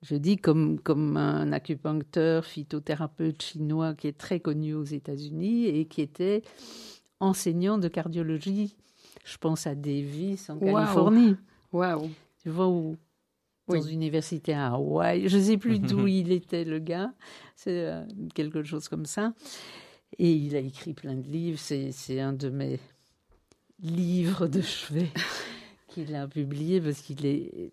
je 0.01 0.15
dis 0.15 0.37
comme, 0.37 0.79
comme 0.79 1.15
un 1.15 1.51
acupuncteur, 1.51 2.43
phytothérapeute 2.43 3.43
chinois 3.43 3.93
qui 3.93 4.07
est 4.07 4.17
très 4.17 4.39
connu 4.39 4.73
aux 4.73 4.83
États-Unis 4.83 5.67
et 5.67 5.85
qui 5.85 6.01
était 6.01 6.41
enseignant 7.19 7.77
de 7.77 7.87
cardiologie. 7.87 8.75
Je 9.23 9.37
pense 9.37 9.67
à 9.67 9.75
Davis 9.75 10.49
en 10.49 10.57
Californie. 10.57 11.35
Waouh. 11.71 12.09
Tu 12.41 12.49
vois 12.49 12.67
où 12.67 12.97
dans 13.67 13.79
une 13.79 13.93
université 13.93 14.53
à 14.53 14.73
Hawaï. 14.73 15.29
Je 15.29 15.37
ne 15.37 15.43
sais 15.43 15.57
plus 15.57 15.79
d'où 15.79 16.07
il 16.07 16.31
était, 16.31 16.65
le 16.65 16.79
gars. 16.79 17.13
C'est 17.55 17.85
euh, 17.85 18.03
quelque 18.33 18.63
chose 18.63 18.89
comme 18.89 19.05
ça. 19.05 19.33
Et 20.17 20.31
il 20.31 20.55
a 20.55 20.59
écrit 20.59 20.93
plein 20.93 21.15
de 21.15 21.27
livres. 21.27 21.59
C'est 21.59 22.19
un 22.19 22.33
de 22.33 22.49
mes 22.49 22.79
livre 23.81 24.47
de 24.47 24.61
chevet 24.61 25.09
qu'il 25.87 26.15
a 26.15 26.27
publié 26.27 26.79
parce 26.81 27.01
qu'il 27.01 27.25
est 27.25 27.71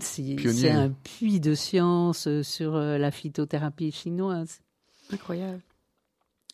c'est 0.00 0.70
un 0.70 0.90
puits 0.90 1.40
de 1.40 1.54
science 1.54 2.28
sur 2.42 2.76
euh, 2.76 2.98
la 2.98 3.10
phytothérapie 3.10 3.92
chinoise. 3.92 4.60
Incroyable. 5.10 5.62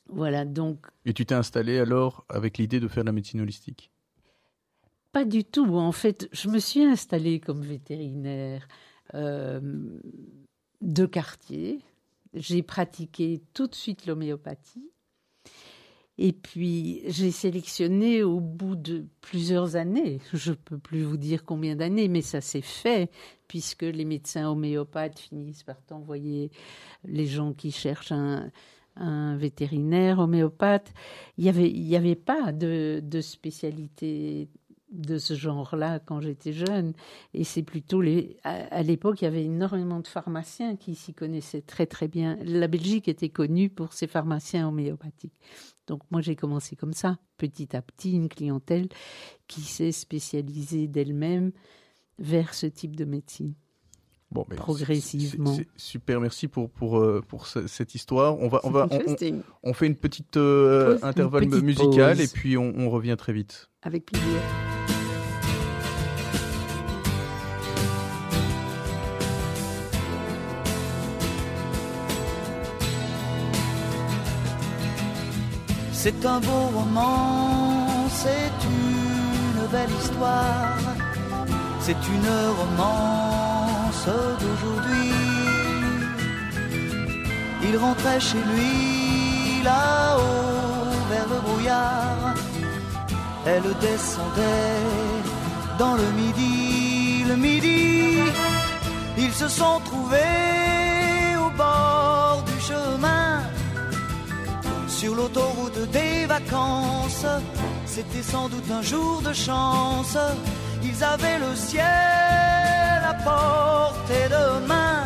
Voilà, 0.08 0.44
donc. 0.44 0.86
Et 1.04 1.12
tu 1.12 1.26
t'es 1.26 1.34
installé 1.34 1.78
alors 1.78 2.24
avec 2.28 2.58
l'idée 2.58 2.80
de 2.80 2.88
faire 2.88 3.04
la 3.04 3.12
médecine 3.12 3.40
holistique? 3.40 3.90
Pas 5.12 5.24
du 5.24 5.44
tout. 5.44 5.76
En 5.76 5.92
fait, 5.92 6.28
je 6.32 6.48
me 6.48 6.58
suis 6.58 6.82
installée 6.82 7.40
comme 7.40 7.62
vétérinaire 7.62 8.68
euh, 9.14 9.60
de 10.80 11.06
quartier. 11.06 11.80
J'ai 12.34 12.62
pratiqué 12.62 13.42
tout 13.54 13.66
de 13.66 13.74
suite 13.74 14.06
l'homéopathie. 14.06 14.90
Et 16.18 16.32
puis, 16.32 17.02
j'ai 17.06 17.30
sélectionné 17.30 18.22
au 18.22 18.40
bout 18.40 18.74
de 18.74 19.04
plusieurs 19.20 19.76
années, 19.76 20.20
je 20.32 20.50
ne 20.50 20.56
peux 20.56 20.78
plus 20.78 21.02
vous 21.02 21.18
dire 21.18 21.44
combien 21.44 21.76
d'années, 21.76 22.08
mais 22.08 22.22
ça 22.22 22.40
s'est 22.40 22.62
fait, 22.62 23.10
puisque 23.48 23.82
les 23.82 24.06
médecins 24.06 24.48
homéopathes 24.48 25.18
finissent 25.18 25.62
par 25.62 25.80
t'envoyer 25.82 26.50
les 27.04 27.26
gens 27.26 27.52
qui 27.52 27.70
cherchent 27.70 28.12
un, 28.12 28.50
vétérinaire 29.36 30.20
homéopathe. 30.20 30.94
Il 31.36 31.44
n'y 31.44 31.50
avait, 31.50 31.70
y 31.70 31.96
avait 31.96 32.14
pas 32.14 32.50
de 32.50 33.20
spécialité 33.20 34.48
de 34.90 35.18
ce 35.18 35.34
genre-là 35.34 35.98
quand 35.98 36.20
j'étais 36.20 36.52
jeune. 36.52 36.92
Et 37.34 37.44
c'est 37.44 37.62
plutôt 37.62 38.00
les. 38.00 38.36
À, 38.44 38.82
l'époque, 38.82 39.22
il 39.22 39.24
y 39.24 39.28
avait 39.28 39.44
énormément 39.44 40.00
de 40.00 40.06
pharmaciens 40.06 40.76
qui 40.76 40.94
s'y 40.94 41.14
connaissaient 41.14 41.62
très 41.62 41.86
très 41.86 42.08
bien. 42.08 42.38
La 42.44 42.68
Belgique 42.68 43.08
était 43.08 43.28
connue 43.28 43.68
pour 43.68 43.92
ses 43.92 44.06
pharmaciens 44.06 44.68
homéopathiques. 44.68 45.38
Donc 45.86 46.02
moi, 46.10 46.20
j'ai 46.20 46.36
commencé 46.36 46.76
comme 46.76 46.92
ça, 46.92 47.18
petit 47.36 47.76
à 47.76 47.82
petit, 47.82 48.12
une 48.12 48.28
clientèle 48.28 48.88
qui 49.46 49.62
s'est 49.62 49.92
spécialisée 49.92 50.88
d'elle-même 50.88 51.52
vers 52.18 52.54
ce 52.54 52.66
type 52.66 52.96
de 52.96 53.04
médecine. 53.04 53.54
Bon, 54.32 54.44
mais 54.50 54.56
progressivement. 54.56 55.56
super, 55.76 56.20
merci 56.20 56.48
pour 56.48 56.68
pour 56.68 56.98
euh, 56.98 57.22
pour 57.28 57.46
cette 57.46 57.94
histoire. 57.94 58.36
On 58.40 58.48
va 58.48 58.60
on 58.64 58.70
va 58.70 58.88
on, 59.62 59.72
fait 59.72 59.86
une 59.86 59.94
petite 59.94 60.36
euh, 60.36 60.98
intervalle 61.02 61.46
musical 61.46 62.20
et 62.20 62.26
puis 62.26 62.56
on, 62.56 62.74
on 62.76 62.90
revient 62.90 63.14
très 63.16 63.32
vite. 63.32 63.70
Avec 63.86 64.04
plaisir. 64.06 64.40
C'est 75.92 76.26
un 76.26 76.40
beau 76.40 76.66
roman, 76.74 78.08
c'est 78.08 78.56
une 78.64 79.66
belle 79.70 79.90
histoire, 80.02 80.78
c'est 81.78 81.92
une 81.92 82.30
romance 82.58 84.08
d'aujourd'hui. 84.40 85.12
Il 87.62 87.76
rentrait 87.76 88.18
chez 88.18 88.38
lui 88.50 89.62
là-haut 89.62 90.55
elle 93.46 93.74
descendait 93.80 94.82
dans 95.78 95.94
le 95.94 96.10
midi, 96.12 97.24
le 97.28 97.36
midi, 97.36 98.18
ils 99.18 99.32
se 99.32 99.48
sont 99.48 99.80
trouvés 99.84 101.36
au 101.38 101.50
bord 101.50 102.42
du 102.46 102.60
chemin 102.60 103.42
sur 104.88 105.14
l'autoroute 105.14 105.90
des 105.90 106.26
vacances. 106.26 107.26
C'était 107.84 108.22
sans 108.22 108.48
doute 108.48 108.70
un 108.70 108.82
jour 108.82 109.22
de 109.22 109.32
chance. 109.32 110.16
Ils 110.82 111.04
avaient 111.04 111.38
le 111.38 111.54
ciel 111.54 111.84
à 113.12 113.14
portée 113.14 114.28
de 114.28 114.66
main. 114.66 115.04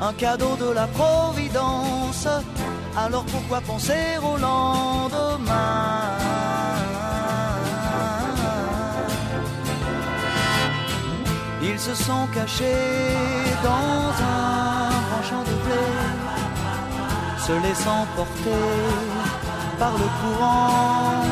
Un 0.00 0.12
cadeau 0.14 0.56
de 0.56 0.70
la 0.72 0.86
Providence. 0.88 2.28
Alors 2.96 3.24
pourquoi 3.24 3.60
penser 3.60 4.18
au 4.22 4.36
lendemain? 4.36 6.14
Ils 11.74 11.80
se 11.80 11.94
sont 11.94 12.26
cachés 12.32 13.10
dans 13.62 14.04
un 14.36 14.88
grand 15.06 15.24
champ 15.28 15.44
de 15.50 15.54
blé 15.64 15.84
se 17.46 17.52
laissant 17.66 18.06
porter 18.16 18.70
par 19.78 19.92
le 20.02 20.08
courant, 20.20 21.22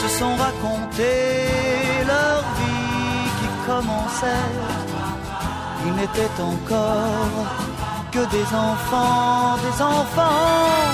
se 0.00 0.08
sont 0.18 0.34
racontés 0.46 1.46
leur 2.12 2.40
vie 2.58 3.28
qui 3.38 3.48
commençait. 3.68 4.52
Ils 5.86 5.94
n'étaient 6.00 6.36
encore 6.52 7.46
que 8.10 8.22
des 8.36 8.48
enfants, 8.70 9.56
des 9.66 9.78
enfants 9.82 10.90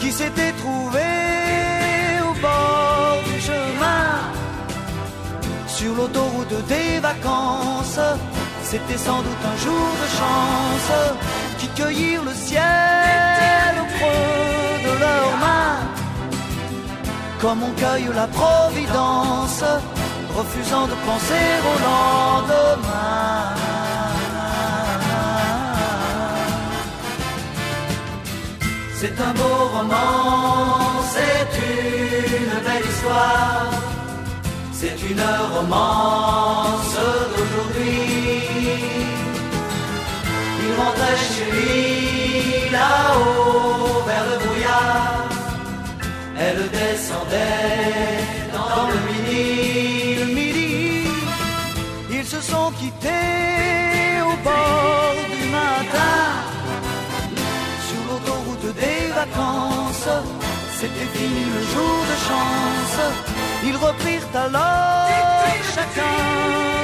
qui 0.00 0.10
s'étaient 0.10 0.56
trouvés 0.62 2.18
au 2.28 2.32
bord 2.46 3.18
du 3.30 3.38
chemin, 3.48 4.06
sur 5.68 5.94
l'autoroute 5.94 6.66
des 6.66 6.83
C'était 8.62 8.98
sans 8.98 9.20
doute 9.22 9.44
un 9.44 9.58
jour 9.64 9.88
de 10.02 10.08
chance 10.18 11.34
cueillir 11.76 12.22
le 12.24 12.32
ciel 12.32 13.72
au 13.82 13.86
creux 13.94 14.76
de 14.86 14.92
leurs 15.00 15.36
mains, 15.38 15.80
comme 17.40 17.62
on 17.62 17.72
cueille 17.72 18.08
la 18.14 18.26
providence, 18.26 19.64
refusant 20.36 20.86
de 20.86 20.96
penser 21.06 21.46
au 21.70 21.76
lendemain. 21.88 23.54
C'est 29.00 29.20
un 29.20 29.34
beau 29.34 29.58
roman, 29.76 31.02
c'est 31.14 31.50
une 31.70 32.56
belle 32.66 32.88
histoire, 32.90 33.70
c'est 34.84 35.10
une 35.10 35.24
romance 35.54 36.96
d'aujourd'hui 37.32 38.44
il 40.62 40.72
rentrait 40.80 41.20
chez 41.32 41.48
lui 41.54 42.70
là-haut 42.70 44.02
vers 44.08 44.24
le 44.30 44.36
brouillard. 44.44 45.28
Elle 46.38 46.62
descendait 46.80 48.20
dans 48.56 48.86
le 48.92 48.98
midi, 49.08 50.16
le 50.20 50.26
midi. 50.38 51.08
Ils 52.10 52.26
se 52.34 52.40
sont 52.40 52.70
quittés 52.80 54.20
au 54.30 54.34
bord 54.48 55.14
du 55.34 55.44
matin 55.60 56.20
sur 57.88 58.02
l'autoroute 58.08 58.74
des 58.82 59.02
vacances. 59.20 60.08
C'était 60.78 61.10
fini 61.16 61.44
le 61.56 61.62
jour 61.72 61.96
de 62.10 62.16
chance. 62.28 63.33
Ils 63.66 63.76
reprirent 63.76 64.30
alors 64.34 65.08
chacun 65.74 66.16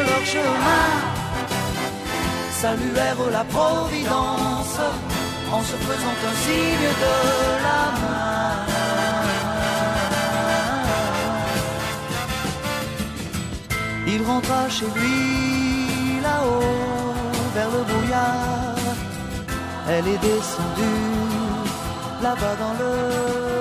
leur 0.08 0.24
chemin 0.34 0.88
saluèrent 2.60 3.30
la 3.30 3.44
Providence 3.44 4.80
en 5.52 5.62
se 5.62 5.76
faisant 5.86 6.16
un 6.30 6.36
signe 6.44 6.90
de 7.04 7.16
la 7.66 7.82
main. 8.00 8.30
chez 14.68 14.86
lui, 14.96 16.20
là-haut, 16.22 17.14
vers 17.54 17.70
le 17.70 17.82
brouillard. 17.84 18.76
Elle 19.88 20.06
est 20.08 20.18
descendue, 20.18 21.10
là-bas 22.22 22.56
dans 22.62 22.74
le 22.82 23.59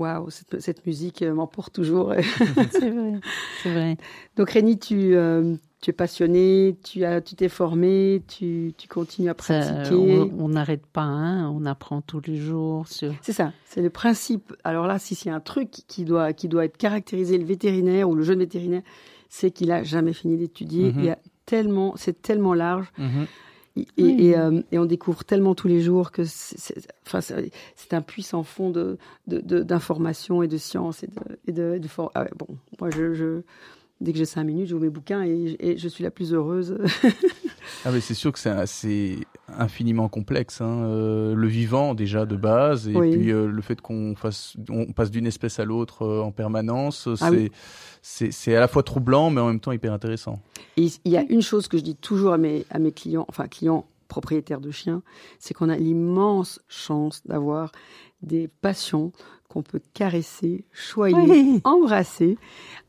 Waouh, 0.00 0.28
cette, 0.28 0.60
cette, 0.60 0.86
musique 0.86 1.22
euh, 1.22 1.32
m'emporte 1.32 1.72
toujours. 1.72 2.12
c'est 2.72 2.90
vrai, 2.90 3.20
c'est 3.62 3.72
vrai. 3.72 3.96
Donc 4.34 4.50
Rémi, 4.50 4.76
tu, 4.76 5.14
euh, 5.14 5.54
tu 5.80 5.90
es 5.90 5.92
passionné, 5.92 6.76
tu 6.82 7.04
as, 7.04 7.20
tu 7.20 7.36
t'es 7.36 7.48
formé, 7.48 8.20
tu, 8.26 8.74
tu 8.76 8.88
continues 8.88 9.28
à 9.28 9.34
pratiquer. 9.34 10.16
Ça, 10.18 10.26
on 10.36 10.48
n'arrête 10.48 10.84
pas, 10.86 11.02
hein, 11.02 11.48
on 11.50 11.64
apprend 11.64 12.00
tous 12.00 12.22
les 12.26 12.36
jours. 12.36 12.88
Sur... 12.88 13.14
C'est 13.22 13.32
ça, 13.32 13.52
c'est 13.66 13.82
le 13.82 13.90
principe. 13.90 14.52
Alors 14.64 14.88
là, 14.88 14.98
si 14.98 15.14
c'est 15.14 15.30
un 15.30 15.38
truc 15.38 15.70
qui 15.86 16.04
doit, 16.04 16.32
qui 16.32 16.48
doit 16.48 16.64
être 16.64 16.76
caractérisé, 16.76 17.38
le 17.38 17.44
vétérinaire 17.44 18.10
ou 18.10 18.16
le 18.16 18.24
jeune 18.24 18.40
vétérinaire, 18.40 18.82
c'est 19.28 19.52
qu'il 19.52 19.70
a 19.70 19.84
jamais 19.84 20.12
fini 20.12 20.36
d'étudier. 20.36 20.90
Mm 20.90 20.96
-hmm. 20.96 20.98
Il 20.98 21.04
y 21.04 21.10
a 21.10 21.18
tellement, 21.46 21.94
c'est 21.96 22.20
tellement 22.20 22.54
large. 22.54 22.88
Mm 22.98 23.04
-hmm. 23.06 23.26
Et, 23.76 23.86
oui. 23.98 24.16
et, 24.26 24.38
euh, 24.38 24.62
et, 24.70 24.78
on 24.78 24.84
découvre 24.84 25.24
tellement 25.24 25.56
tous 25.56 25.66
les 25.66 25.80
jours 25.80 26.12
que 26.12 26.22
c'est 26.24 26.86
enfin, 27.06 27.20
un 27.90 28.02
puissant 28.02 28.44
fond 28.44 28.70
d'informations 29.26 30.36
de, 30.36 30.40
de, 30.42 30.44
et 30.44 30.48
de 30.48 30.58
sciences 30.58 31.02
et 31.02 31.08
de, 31.08 31.12
et 31.48 31.52
de, 31.52 31.74
et 31.74 31.80
de 31.80 31.88
ah 32.14 32.22
ouais, 32.22 32.30
bon 32.36 32.46
moi 32.78 32.90
je, 32.90 33.14
je 33.14 33.42
dès 34.04 34.12
que 34.12 34.18
j'ai 34.18 34.24
cinq 34.24 34.44
minutes 34.44 34.68
j'ouvre 34.68 34.82
mes 34.82 34.90
bouquins 34.90 35.24
et, 35.24 35.56
et, 35.58 35.76
je 35.76 35.88
suis 35.88 36.04
la 36.04 36.10
plus 36.10 36.32
heureuse 36.32 36.78
ah 37.84 37.90
mais 37.90 38.00
c'est 38.00 38.14
sûr 38.14 38.32
que 38.32 38.38
c'est 38.38 39.18
infiniment 39.48 40.08
complexe 40.08 40.60
hein. 40.60 40.84
euh, 40.84 41.34
le 41.34 41.46
vivant 41.48 41.94
déjà 41.94 42.26
de 42.26 42.36
base 42.36 42.88
et 42.88 42.94
oui. 42.94 43.16
puis 43.16 43.32
euh, 43.32 43.46
le 43.46 43.62
fait 43.62 43.80
qu'on 43.80 44.14
fasse 44.14 44.54
on 44.70 44.92
passe 44.92 45.10
d'une 45.10 45.26
espèce 45.26 45.58
à 45.58 45.64
l'autre 45.64 46.02
euh, 46.02 46.22
en 46.22 46.30
permanence 46.30 47.08
c'est 47.16 47.24
ah 47.24 47.30
oui. 47.30 47.50
c'est 48.02 48.54
à 48.54 48.60
la 48.60 48.68
fois 48.68 48.82
troublant 48.82 49.30
mais 49.30 49.40
en 49.40 49.48
même 49.48 49.60
temps 49.60 49.72
hyper 49.72 49.92
intéressant 49.92 50.40
et 50.76 50.88
il 51.04 51.12
y 51.12 51.16
a 51.16 51.24
une 51.28 51.42
chose 51.42 51.68
que 51.68 51.78
je 51.78 51.82
dis 51.82 51.96
toujours 51.96 52.32
à 52.32 52.38
mes 52.38 52.64
à 52.70 52.78
mes 52.78 52.92
clients 52.92 53.26
enfin 53.28 53.48
clients 53.48 53.86
propriétaires 54.14 54.60
de 54.60 54.70
chiens 54.70 55.02
c'est 55.40 55.54
qu'on 55.54 55.68
a 55.68 55.76
l'immense 55.76 56.60
chance 56.68 57.22
d'avoir 57.26 57.72
des 58.22 58.48
passions 58.48 59.10
qu'on 59.48 59.62
peut 59.62 59.80
caresser, 59.92 60.64
choyer, 60.72 61.16
oui. 61.16 61.60
embrasser. 61.64 62.38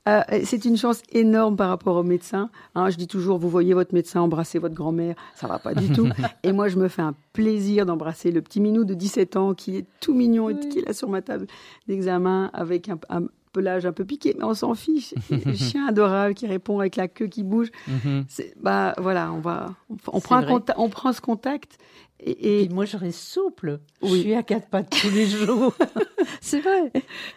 Euh, 0.08 0.22
c'est 0.44 0.65
une 0.65 0.77
chance 0.77 1.01
énorme 1.12 1.55
par 1.55 1.70
rapport 1.70 1.96
au 1.98 2.03
médecin. 2.03 2.50
Hein, 2.75 2.89
je 2.89 2.98
dis 2.98 3.08
toujours, 3.08 3.38
vous 3.38 3.50
voyez 3.50 3.74
votre 3.74 3.94
médecin 3.94 4.22
embrasser 4.22 4.60
votre 4.60 4.75
grand-mère, 4.75 5.15
ça 5.36 5.48
va 5.48 5.60
pas 5.60 5.74
du 5.74 5.91
tout. 5.91 6.08
Et 6.44 6.51
moi, 6.51 6.67
je 6.67 6.77
me 6.77 6.88
fais 6.88 7.01
un 7.01 7.15
plaisir 7.34 7.86
d'embrasser 7.86 8.32
le 8.32 8.41
petit 8.41 8.62
minou 8.62 8.86
de 8.86 8.94
17 8.94 9.36
ans 9.36 9.53
qui 9.53 9.77
est 9.77 9.86
tout 10.00 10.13
mignon 10.13 10.46
oui. 10.46 10.55
et 10.62 10.70
qui 10.70 10.79
est 10.79 10.86
là 10.86 10.94
sur 10.94 11.10
ma 11.10 11.22
table 11.22 11.48
d'examen 11.88 12.51
avec 12.53 12.88
un, 12.89 13.00
un 13.10 13.24
pelage 13.56 13.86
un 13.86 13.96
peu 14.00 14.06
piqué, 14.06 14.36
mais 14.38 14.44
on 14.44 14.54
s'en 14.54 14.76
fiche. 14.76 15.14
chien 15.56 15.88
adorable 15.88 16.34
qui 16.34 16.46
répond 16.56 16.80
avec 16.80 16.96
la 16.96 17.08
queue 17.08 17.28
qui 17.28 17.44
bouge. 17.44 17.70
Mm 17.88 17.98
-hmm. 18.04 18.20
Bah 18.66 18.94
voilà, 19.06 19.24
on 19.38 19.42
va, 19.48 19.58
on, 19.90 19.98
on 20.18 20.22
prend 20.26 20.38
un 20.38 20.64
on 20.84 20.90
prend 20.90 21.12
ce 21.14 21.22
contact. 21.22 21.72
Et, 22.20 22.64
et... 22.64 22.70
moi, 22.70 22.86
je 22.86 22.98
reste 22.98 23.20
souple. 23.20 23.80
Oui. 24.02 24.10
Je 24.10 24.16
suis 24.22 24.34
à 24.34 24.44
quatre 24.44 24.68
pattes 24.70 24.90
tous 24.90 25.10
les 25.10 25.26
jours. 25.26 25.74
c'est 26.42 26.62
vrai. 26.62 26.92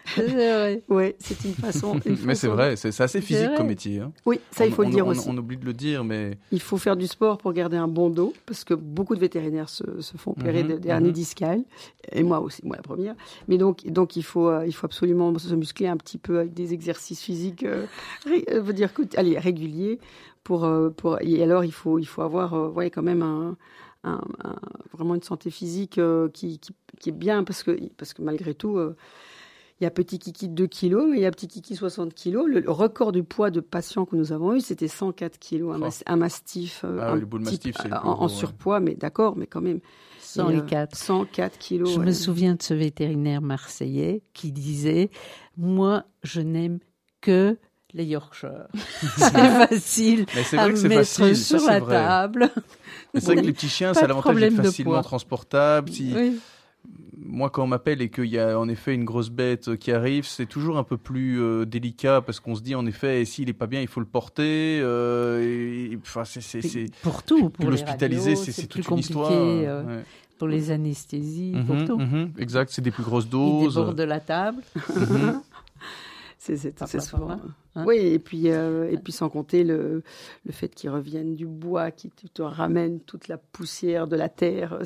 C'est 0.07 0.27
vrai. 0.27 0.83
Ouais, 0.89 1.17
c'est 1.19 1.45
une 1.45 1.55
façon. 1.55 1.99
Une 2.07 2.17
mais 2.25 2.35
c'est 2.35 2.49
vrai, 2.49 2.77
c'est 2.77 2.99
assez 3.01 3.21
physique 3.21 3.55
comme 3.57 3.67
métier. 3.67 4.01
Hein. 4.01 4.13
Oui, 4.25 4.41
ça, 4.51 4.67
il 4.67 4.73
faut 4.73 4.85
on, 4.85 4.87
le 4.89 4.93
dire 4.95 5.07
on, 5.07 5.11
aussi. 5.11 5.29
On 5.29 5.37
oublie 5.37 5.57
de 5.57 5.65
le 5.65 5.73
dire, 5.73 6.05
mais. 6.05 6.39
Il 6.53 6.61
faut 6.61 6.79
faire 6.79 6.97
du 6.97 7.07
sport 7.07 7.39
pour 7.39 7.53
garder 7.53 7.77
un 7.77 7.89
bon 7.89 8.09
dos, 8.09 8.33
parce 8.47 8.65
que 8.65 8.75
beaucoup 8.75 9.15
de 9.15 9.21
vétérinaires 9.21 9.69
se, 9.69 10.01
se 10.01 10.17
font 10.17 10.31
opérer 10.33 10.63
mm 10.63 10.69
-hmm, 10.71 10.81
de 10.81 10.89
hernie 10.89 11.09
mm 11.09 11.11
-hmm. 11.11 11.15
discale, 11.15 11.63
et 12.13 12.23
moi 12.23 12.41
aussi, 12.41 12.61
moi 12.65 12.77
la 12.77 12.83
première. 12.83 13.15
Mais 13.49 13.59
donc, 13.59 13.87
donc 13.87 14.17
il, 14.17 14.25
faut, 14.25 14.49
euh, 14.49 14.67
il 14.67 14.75
faut 14.75 14.87
absolument 14.87 15.37
se 15.39 15.55
muscler 15.55 15.89
un 15.89 15.97
petit 15.97 16.19
peu 16.19 16.39
avec 16.39 16.55
des 16.55 16.73
exercices 16.73 17.21
physiques, 17.21 17.65
euh, 17.65 17.87
euh, 18.27 18.61
veut 18.61 18.73
dire, 18.75 18.91
allez, 19.17 19.39
réguliers. 19.39 19.99
Pour, 20.45 20.65
euh, 20.65 20.89
pour, 20.89 21.19
et 21.21 21.43
alors, 21.43 21.63
il 21.65 21.73
faut, 21.73 21.99
il 21.99 22.07
faut 22.07 22.23
avoir, 22.23 22.55
euh, 22.55 22.69
ouais, 22.71 22.89
quand 22.91 23.03
même 23.03 23.23
un. 23.23 23.57
Un, 24.09 24.21
un, 24.45 24.57
vraiment 24.93 25.15
une 25.15 25.23
santé 25.23 25.51
physique 25.51 25.99
euh, 25.99 26.29
qui, 26.29 26.59
qui, 26.59 26.75
qui, 27.01 27.09
est 27.11 27.13
bien 27.13 27.45
parce 27.45 27.63
que, 27.63 27.79
parce 27.97 28.15
que 28.15 28.23
malgré 28.23 28.55
tout, 28.55 28.79
euh, 28.79 28.97
il 29.81 29.85
y 29.85 29.87
a 29.87 29.91
petit 29.91 30.19
kiki 30.19 30.49
de 30.49 30.55
2 30.55 30.67
kilos, 30.67 31.07
mais 31.09 31.19
il 31.19 31.23
y 31.23 31.27
a 31.27 31.31
petit 31.31 31.47
kiki 31.47 31.77
60 31.77 32.13
kilos. 32.15 32.47
Le, 32.49 32.61
le 32.61 32.71
record 32.71 33.13
du 33.13 33.23
poids 33.23 33.51
de 33.51 33.61
patients 33.61 34.07
que 34.07 34.17
nous 34.17 34.33
avons 34.33 34.55
eu, 34.55 34.61
c'était 34.61 34.89
104 34.89 35.39
kilos, 35.39 35.75
un, 35.75 35.79
mas, 35.79 36.03
un 36.07 36.17
mastif, 36.17 36.83
euh, 36.85 36.99
ah, 37.01 37.13
un 37.13 37.17
le 37.17 37.27
mastif 37.27 37.77
type, 37.77 37.93
en, 37.93 38.23
en, 38.23 38.29
surpoids, 38.29 38.81
mais 38.81 38.95
d'accord, 38.95 39.37
mais 39.37 39.47
quand 39.47 39.61
même. 39.61 39.81
104. 40.21 40.95
104 40.95 41.59
kilos. 41.59 41.91
Je 41.95 41.99
ouais. 42.01 42.07
me 42.07 42.13
souviens 42.13 42.55
de 42.55 42.63
ce 42.63 42.75
vétérinaire 42.75 43.41
marseillais 43.41 44.23
qui 44.35 44.53
disait 44.53 45.11
Moi, 45.57 46.05
je 46.23 46.41
n'aime 46.41 46.81
que 47.21 47.57
les 47.99 48.05
Yorkshire. 48.05 48.69
c'est 49.17 49.31
facile 49.31 50.27
à 50.57 50.69
mettre 50.69 51.05
facile. 51.05 51.37
sur 51.37 51.61
ça, 51.61 51.73
la 51.73 51.81
vrai. 51.81 51.95
table. 51.95 52.51
Mais 53.13 53.21
c'est 53.21 53.27
vrai 53.27 53.37
que 53.37 53.47
les 53.47 53.53
petits 53.53 53.69
chiens, 53.69 53.93
ça 53.93 54.05
a 54.05 54.07
l'avantage 54.07 54.37
d'être 54.37 54.57
facilement 54.57 55.03
transportable. 55.03 55.91
Si... 55.91 56.15
Oui. 56.17 56.41
Moi, 57.21 57.51
quand 57.51 57.65
on 57.65 57.67
m'appelle 57.67 58.01
et 58.01 58.09
qu'il 58.09 58.27
y 58.27 58.39
a 58.39 58.59
en 58.59 58.69
effet 58.69 58.95
une 58.95 59.05
grosse 59.05 59.29
bête 59.29 59.77
qui 59.77 59.93
arrive, 59.93 60.25
c'est 60.25 60.47
toujours 60.47 60.79
un 60.79 60.85
peu 60.85 60.97
plus 60.97 61.43
euh, 61.43 61.67
délicat 61.67 62.23
parce 62.23 62.41
qu'on 62.41 62.55
se 62.55 62.63
dit 62.63 62.75
en 62.75 62.87
effet, 62.87 63.25
s'il 63.25 63.51
est 63.51 63.55
pas 63.55 63.67
bien, 63.67 63.83
il 63.83 63.89
faut 63.89 64.01
le 64.01 64.07
porter. 64.07 64.81
Euh, 64.81 65.95
enfin, 66.01 66.23
c'est 66.25 66.87
pour 67.03 67.25
tout. 67.25 67.51
Pour 67.51 67.71
l'hospitaliser, 67.71 68.37
c'est 68.37 68.67
toute 68.67 68.89
une 68.89 68.99
histoire. 68.99 69.33
Euh, 69.33 69.85
ouais. 69.85 70.05
Pour 70.39 70.47
les 70.47 70.71
anesthésies, 70.71 71.53
mm 71.53 71.61
-hmm, 71.61 71.67
pour 71.67 71.85
tout. 71.85 71.99
Mm 71.99 72.15
-hmm, 72.15 72.41
exact, 72.41 72.71
c'est 72.71 72.85
des 72.89 72.93
plus 72.93 73.03
grosses 73.03 73.29
doses. 73.29 73.75
Il 73.75 73.79
déborde 73.81 73.99
de 73.99 74.05
la 74.05 74.21
table. 74.21 74.63
C'est 76.57 77.01
souvent. 77.01 77.31
Hein 77.75 77.85
oui, 77.87 77.97
et 77.99 78.19
puis, 78.19 78.51
euh, 78.51 78.91
et 78.91 78.97
puis 78.97 79.13
sans 79.13 79.29
compter 79.29 79.63
le, 79.63 80.03
le 80.45 80.53
fait 80.53 80.69
qu'ils 80.69 80.91
reviennent 80.91 81.37
du 81.37 81.47
bois, 81.47 81.91
qui 81.91 82.11
te, 82.11 82.27
te 82.27 82.43
ramène 82.43 83.01
toute 83.01 83.29
la 83.29 83.39
poussière 83.39 84.09
de 84.09 84.17
la 84.17 84.29
terre. 84.29 84.79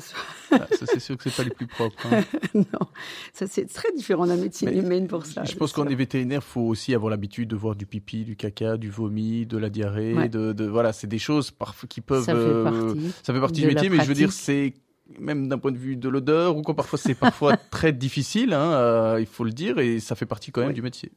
Ah, 0.51 0.59
ça, 0.71 0.85
c'est 0.85 0.99
sûr 0.99 1.17
que 1.17 1.23
c'est 1.23 1.35
pas 1.35 1.43
les 1.43 1.55
plus 1.55 1.67
propres. 1.67 2.05
Hein. 2.11 2.23
non, 2.53 2.87
ça 3.33 3.47
c'est 3.47 3.65
très 3.65 3.91
différent 3.93 4.25
de 4.25 4.31
la 4.31 4.37
médecine 4.37 4.69
Mais 4.69 4.77
humaine 4.77 5.07
pour 5.07 5.25
ça. 5.25 5.43
Je 5.43 5.55
pense 5.55 5.73
qu'en 5.73 5.87
est 5.87 5.95
vétérinaire, 5.95 6.43
faut 6.43 6.61
aussi 6.61 6.93
avoir 6.93 7.09
l'habitude 7.09 7.49
de 7.49 7.55
voir 7.55 7.75
du 7.75 7.85
pipi, 7.85 8.25
du 8.25 8.35
caca, 8.35 8.77
du 8.77 8.89
vomi, 8.89 9.45
de 9.45 9.57
la 9.57 9.69
diarrhée. 9.69 10.13
Ouais. 10.13 10.29
De, 10.29 10.53
de, 10.53 10.65
voilà, 10.65 10.93
c'est 10.93 11.07
des 11.07 11.19
choses 11.19 11.51
parfois 11.51 11.87
qui 11.87 12.01
peuvent. 12.01 12.25
Ça 12.25 12.35
fait 12.35 12.63
partie, 12.63 12.77
euh, 12.77 13.09
ça 13.23 13.33
fait 13.33 13.41
partie 13.41 13.61
du 13.61 13.67
métier, 13.67 13.89
mais 13.89 13.97
je 13.97 14.07
veux 14.07 14.13
dire, 14.13 14.31
c'est 14.31 14.73
même 15.19 15.47
d'un 15.47 15.57
point 15.57 15.71
de 15.71 15.77
vue 15.77 15.95
de 15.95 16.09
l'odeur, 16.09 16.57
ou 16.57 16.61
quand 16.61 16.73
parfois 16.73 16.99
c'est 16.99 17.15
parfois 17.15 17.57
très 17.71 17.93
difficile, 17.93 18.53
hein, 18.53 18.73
euh, 18.73 19.17
il 19.19 19.25
faut 19.25 19.43
le 19.43 19.51
dire, 19.51 19.79
et 19.79 19.99
ça 19.99 20.15
fait 20.15 20.25
partie 20.25 20.51
quand 20.51 20.61
même 20.61 20.69
oui. 20.69 20.75
du 20.75 20.81
métier. 20.81 21.11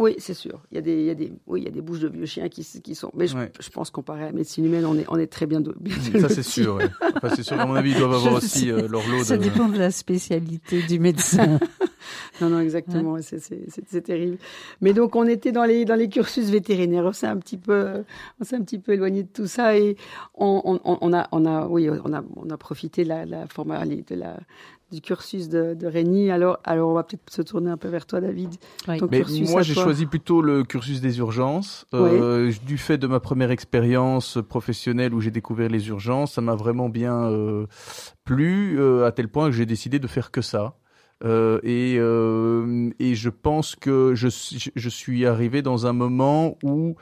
Oui, 0.00 0.14
c'est 0.16 0.32
sûr. 0.32 0.62
Il 0.72 0.76
y, 0.76 0.78
a 0.78 0.80
des, 0.80 0.94
il, 0.94 1.04
y 1.04 1.10
a 1.10 1.14
des, 1.14 1.30
oui, 1.46 1.60
il 1.60 1.64
y 1.64 1.68
a 1.68 1.70
des 1.70 1.82
bouches 1.82 2.00
de 2.00 2.08
vieux 2.08 2.24
chiens 2.24 2.48
qui, 2.48 2.64
qui 2.82 2.94
sont. 2.94 3.10
Mais 3.14 3.26
je, 3.26 3.36
ouais. 3.36 3.52
je, 3.60 3.68
pense, 3.68 3.90
comparé 3.90 4.22
à 4.22 4.26
la 4.26 4.32
médecine 4.32 4.64
humaine, 4.64 4.86
on 4.86 4.96
est, 4.96 5.04
on 5.08 5.18
est 5.18 5.26
très 5.26 5.44
bien. 5.44 5.60
De, 5.60 5.74
bien 5.78 5.94
Ça, 6.22 6.30
c'est 6.30 6.42
sûr. 6.42 6.76
Ouais. 6.76 6.86
Enfin, 7.16 7.28
c'est 7.36 7.42
sûr, 7.42 7.60
à 7.60 7.66
mon 7.66 7.74
avis, 7.74 7.90
ils 7.90 7.98
doivent 7.98 8.14
avoir 8.14 8.32
aussi 8.32 8.70
euh, 8.70 8.88
leur 8.88 9.06
lot. 9.06 9.22
Ça 9.24 9.36
de... 9.36 9.42
dépend 9.42 9.68
de 9.68 9.76
la 9.76 9.90
spécialité 9.90 10.80
du 10.84 10.98
médecin. 10.98 11.58
non, 12.40 12.48
non, 12.48 12.60
exactement. 12.60 13.12
Ouais. 13.12 13.20
C'est 13.20 14.00
terrible. 14.02 14.38
Mais 14.80 14.94
donc, 14.94 15.16
on 15.16 15.26
était 15.26 15.52
dans 15.52 15.64
les, 15.64 15.84
dans 15.84 15.96
les 15.96 16.08
cursus 16.08 16.48
vétérinaires. 16.48 17.04
On 17.04 17.12
s'est 17.12 17.26
un 17.26 17.36
petit 17.36 17.58
peu, 17.58 18.02
on 18.40 18.44
s'est 18.44 18.56
un 18.56 18.62
petit 18.62 18.78
peu 18.78 18.94
éloigné 18.94 19.24
de 19.24 19.28
tout 19.28 19.48
ça 19.48 19.76
et 19.76 19.98
on, 20.34 20.80
on, 20.82 20.98
on, 20.98 21.12
a, 21.12 21.28
on 21.30 21.44
a, 21.44 21.66
oui, 21.66 21.90
on 21.90 22.14
a, 22.14 22.24
on 22.36 22.48
a 22.48 22.56
profité 22.56 23.04
de 23.04 23.10
la, 23.10 23.26
la, 23.26 23.44
de 23.44 24.14
la, 24.14 24.38
du 24.90 25.00
cursus 25.00 25.48
de, 25.48 25.74
de 25.74 25.86
Rémi. 25.86 26.30
Alors, 26.30 26.58
alors, 26.64 26.90
on 26.90 26.94
va 26.94 27.02
peut-être 27.02 27.22
se 27.30 27.42
tourner 27.42 27.70
un 27.70 27.76
peu 27.76 27.88
vers 27.88 28.06
toi, 28.06 28.20
David. 28.20 28.54
Oui. 28.88 29.00
Mais 29.10 29.22
moi, 29.48 29.62
j'ai 29.62 29.74
choisi 29.74 30.06
plutôt 30.06 30.42
le 30.42 30.64
cursus 30.64 31.00
des 31.00 31.18
urgences. 31.18 31.86
Euh, 31.94 32.48
oui. 32.48 32.60
Du 32.66 32.78
fait 32.78 32.98
de 32.98 33.06
ma 33.06 33.20
première 33.20 33.50
expérience 33.50 34.38
professionnelle 34.48 35.14
où 35.14 35.20
j'ai 35.20 35.30
découvert 35.30 35.68
les 35.68 35.88
urgences, 35.88 36.32
ça 36.34 36.40
m'a 36.40 36.54
vraiment 36.54 36.88
bien 36.88 37.24
euh, 37.24 37.66
plu, 38.24 38.78
euh, 38.78 39.06
à 39.06 39.12
tel 39.12 39.28
point 39.28 39.46
que 39.46 39.56
j'ai 39.56 39.66
décidé 39.66 39.98
de 39.98 40.06
faire 40.06 40.30
que 40.30 40.42
ça. 40.42 40.76
Euh, 41.22 41.60
et, 41.62 41.96
euh, 41.98 42.90
et 42.98 43.14
je 43.14 43.28
pense 43.28 43.76
que 43.76 44.14
je, 44.14 44.28
je 44.74 44.88
suis 44.88 45.26
arrivé 45.26 45.60
dans 45.60 45.86
un 45.86 45.92
moment 45.92 46.56
où 46.62 46.96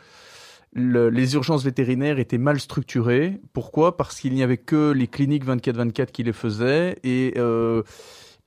le, 0.72 1.10
les 1.10 1.34
urgences 1.34 1.64
vétérinaires 1.64 2.18
étaient 2.18 2.38
mal 2.38 2.60
structurées. 2.60 3.40
Pourquoi? 3.52 3.96
Parce 3.96 4.20
qu'il 4.20 4.34
n'y 4.34 4.42
avait 4.42 4.58
que 4.58 4.92
les 4.92 5.06
cliniques 5.06 5.46
24-24 5.46 6.10
qui 6.10 6.22
les 6.22 6.32
faisaient 6.32 6.96
et 7.04 7.34
euh, 7.36 7.82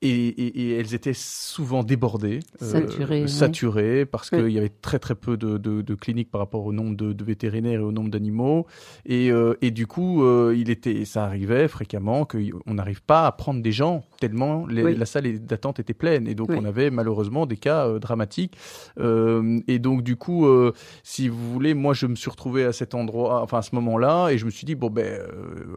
et, 0.01 0.09
et, 0.09 0.61
et, 0.61 0.77
elles 0.79 0.93
étaient 0.93 1.13
souvent 1.13 1.83
débordées, 1.83 2.39
saturées, 2.59 3.23
euh, 3.23 3.27
saturées 3.27 3.99
oui. 3.99 4.05
parce 4.05 4.29
qu'il 4.29 4.43
oui. 4.43 4.53
y 4.53 4.57
avait 4.57 4.69
très 4.69 4.99
très 4.99 5.15
peu 5.15 5.37
de, 5.37 5.57
de, 5.57 5.81
de, 5.81 5.95
cliniques 5.95 6.31
par 6.31 6.39
rapport 6.39 6.65
au 6.65 6.73
nombre 6.73 6.95
de, 6.95 7.13
de 7.13 7.23
vétérinaires 7.23 7.79
et 7.79 7.83
au 7.83 7.91
nombre 7.91 8.09
d'animaux. 8.09 8.65
Et, 9.05 9.31
euh, 9.31 9.55
et, 9.61 9.71
du 9.71 9.87
coup, 9.87 10.23
euh, 10.23 10.55
il 10.57 10.69
était, 10.69 11.05
ça 11.05 11.25
arrivait 11.25 11.67
fréquemment 11.67 12.25
qu'on 12.25 12.73
n'arrive 12.73 13.01
pas 13.03 13.27
à 13.27 13.31
prendre 13.31 13.61
des 13.61 13.71
gens 13.71 14.03
tellement 14.19 14.65
les, 14.67 14.83
oui. 14.83 14.95
la 14.95 15.05
salle 15.05 15.39
d'attente 15.39 15.79
était 15.79 15.93
pleine. 15.93 16.27
Et 16.27 16.35
donc 16.35 16.49
on 16.49 16.65
avait 16.65 16.89
malheureusement 16.89 17.45
des 17.45 17.57
cas 17.57 17.87
euh, 17.87 17.99
dramatiques. 17.99 18.57
Euh, 18.99 19.59
et 19.67 19.79
donc 19.79 20.03
du 20.03 20.15
coup, 20.15 20.45
euh, 20.45 20.73
si 21.03 21.27
vous 21.27 21.51
voulez, 21.51 21.73
moi 21.73 21.93
je 21.93 22.07
me 22.07 22.15
suis 22.15 22.29
retrouvé 22.29 22.63
à 22.63 22.71
cet 22.71 22.95
endroit, 22.95 23.41
enfin 23.41 23.59
à 23.59 23.61
ce 23.61 23.75
moment-là, 23.75 24.29
et 24.29 24.37
je 24.37 24.45
me 24.45 24.51
suis 24.51 24.65
dit 24.65 24.75
bon 24.75 24.89
ben, 24.89 25.21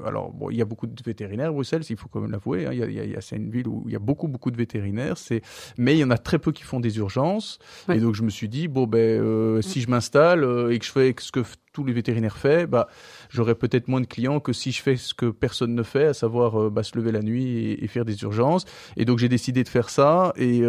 alors 0.06 0.32
bon, 0.32 0.50
il 0.50 0.56
y 0.56 0.62
a 0.62 0.64
beaucoup 0.64 0.86
de 0.86 1.02
vétérinaires 1.04 1.48
à 1.48 1.52
Bruxelles, 1.52 1.82
il 1.88 1.96
faut 1.96 2.08
quand 2.08 2.20
même 2.20 2.30
l'avouer. 2.30 2.66
Hein, 2.66 2.70
il 2.72 2.78
y 2.78 2.82
a, 2.82 2.86
il 2.86 3.10
y 3.10 3.16
a, 3.16 3.20
c'est 3.20 3.36
une 3.36 3.50
ville 3.50 3.68
où 3.68 3.84
il 3.86 3.92
y 3.92 3.96
a 3.96 4.00
beaucoup 4.00 4.13
beaucoup, 4.14 4.28
beaucoup 4.28 4.52
de 4.52 4.56
vétérinaires. 4.56 5.18
C'est, 5.18 5.42
mais 5.76 5.96
il 5.96 5.98
y 5.98 6.04
en 6.04 6.10
a 6.10 6.18
très 6.18 6.38
peu 6.38 6.52
qui 6.52 6.62
font 6.62 6.78
des 6.78 6.98
urgences. 6.98 7.58
Et 7.92 7.98
donc 7.98 8.14
je 8.14 8.22
me 8.22 8.30
suis 8.30 8.48
dit 8.48 8.68
bon 8.68 8.86
ben 8.86 9.00
euh, 9.00 9.60
si 9.60 9.80
je 9.80 9.90
m'installe 9.90 10.44
euh, 10.44 10.72
et 10.72 10.78
que 10.78 10.84
je 10.84 10.92
fais 10.92 11.14
ce 11.18 11.32
que 11.32 11.40
tous 11.72 11.84
les 11.84 11.92
vétérinaires 11.92 12.36
font, 12.36 12.66
bah 12.68 12.86
j'aurai 13.34 13.54
peut-être 13.54 13.88
moins 13.88 14.00
de 14.00 14.06
clients 14.06 14.40
que 14.40 14.52
si 14.52 14.72
je 14.72 14.82
fais 14.82 14.96
ce 14.96 15.14
que 15.14 15.26
personne 15.26 15.74
ne 15.74 15.82
fait, 15.82 16.06
à 16.06 16.14
savoir 16.14 16.60
euh, 16.60 16.70
bah, 16.70 16.82
se 16.82 16.96
lever 16.96 17.12
la 17.12 17.22
nuit 17.22 17.46
et, 17.46 17.84
et, 17.84 17.88
faire 17.88 18.04
des 18.04 18.22
urgences. 18.22 18.64
Et 18.96 19.04
donc 19.04 19.18
j'ai 19.18 19.28
décidé 19.28 19.62
de 19.64 19.68
faire 19.68 19.90
ça 19.90 20.32
et 20.36 20.62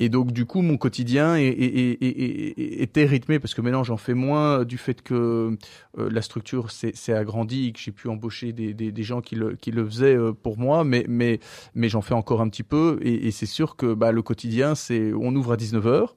et 0.00 0.08
donc, 0.08 0.32
du 0.32 0.44
coup, 0.44 0.60
mon 0.60 0.76
quotidien 0.76 1.36
était 1.36 3.04
rythmé 3.04 3.38
parce 3.38 3.54
que 3.54 3.60
maintenant, 3.60 3.84
j'en 3.84 3.96
fais 3.96 4.14
moins 4.14 4.64
du 4.64 4.76
fait 4.76 5.02
que 5.02 5.56
euh, 5.98 6.10
la 6.10 6.20
structure 6.20 6.70
s'est 6.72 7.12
agrandie, 7.12 7.72
que 7.72 7.78
j'ai 7.78 7.92
pu 7.92 8.08
embaucher 8.08 8.52
des, 8.52 8.74
des, 8.74 9.02
gens 9.02 9.20
qui 9.20 9.36
le, 9.36 9.54
qui 9.54 9.70
le 9.70 9.84
faisaient 9.84 10.16
euh, 10.16 10.32
pour 10.32 10.58
moi, 10.58 10.82
mais, 10.82 11.04
mais, 11.08 11.38
mais 11.74 11.88
j'en 11.88 12.02
fais 12.02 12.14
encore 12.14 12.40
un 12.40 12.48
petit 12.48 12.64
peu. 12.64 12.98
Et, 13.02 13.30
c'est 13.30 13.46
sûr 13.46 13.76
que 13.76 13.94
bah, 13.94 14.10
le 14.10 14.22
quotidien, 14.22 14.74
c'est 14.74 15.12
on 15.12 15.34
ouvre 15.34 15.52
à 15.52 15.56
19h 15.56 16.08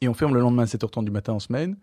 et 0.00 0.08
on 0.08 0.14
ferme 0.14 0.34
le 0.34 0.40
lendemain 0.40 0.62
à 0.62 0.66
7h30 0.66 1.04
du 1.04 1.10
matin 1.10 1.32
en 1.32 1.40
semaine 1.40 1.76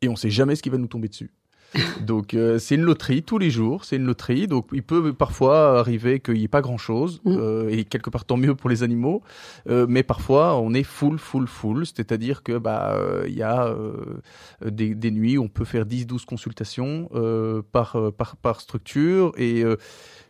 et 0.00 0.08
on 0.08 0.16
sait 0.16 0.30
jamais 0.30 0.54
ce 0.54 0.62
qui 0.62 0.70
va 0.70 0.78
nous 0.78 0.86
tomber 0.86 1.08
dessus. 1.08 1.30
donc 2.00 2.34
euh, 2.34 2.58
c'est 2.58 2.74
une 2.74 2.82
loterie 2.82 3.22
tous 3.22 3.38
les 3.38 3.50
jours, 3.50 3.84
c'est 3.84 3.96
une 3.96 4.04
loterie. 4.04 4.46
Donc 4.46 4.68
il 4.72 4.82
peut 4.82 5.12
parfois 5.12 5.78
arriver 5.78 6.20
qu'il 6.20 6.34
n'y 6.34 6.44
ait 6.44 6.48
pas 6.48 6.60
grand-chose, 6.60 7.20
mm. 7.24 7.36
euh, 7.36 7.68
et 7.70 7.84
quelque 7.84 8.10
part 8.10 8.24
tant 8.24 8.36
mieux 8.36 8.54
pour 8.54 8.70
les 8.70 8.82
animaux. 8.82 9.22
Euh, 9.68 9.86
mais 9.88 10.02
parfois 10.02 10.56
on 10.56 10.74
est 10.74 10.82
full, 10.82 11.18
full, 11.18 11.46
full, 11.46 11.86
c'est-à-dire 11.86 12.42
que 12.42 12.58
bah 12.58 12.96
il 13.26 13.34
y 13.34 13.42
a 13.42 13.74
des, 14.64 14.94
des, 14.94 15.10
nuits 15.10 15.38
où 15.38 15.44
on 15.44 15.48
peut 15.48 15.64
faire 15.64 15.84
10-12 15.84 16.24
consultations 16.24 17.08
par, 17.72 17.96
par, 18.16 18.36
par 18.36 18.60
structure 18.60 19.32
et 19.36 19.64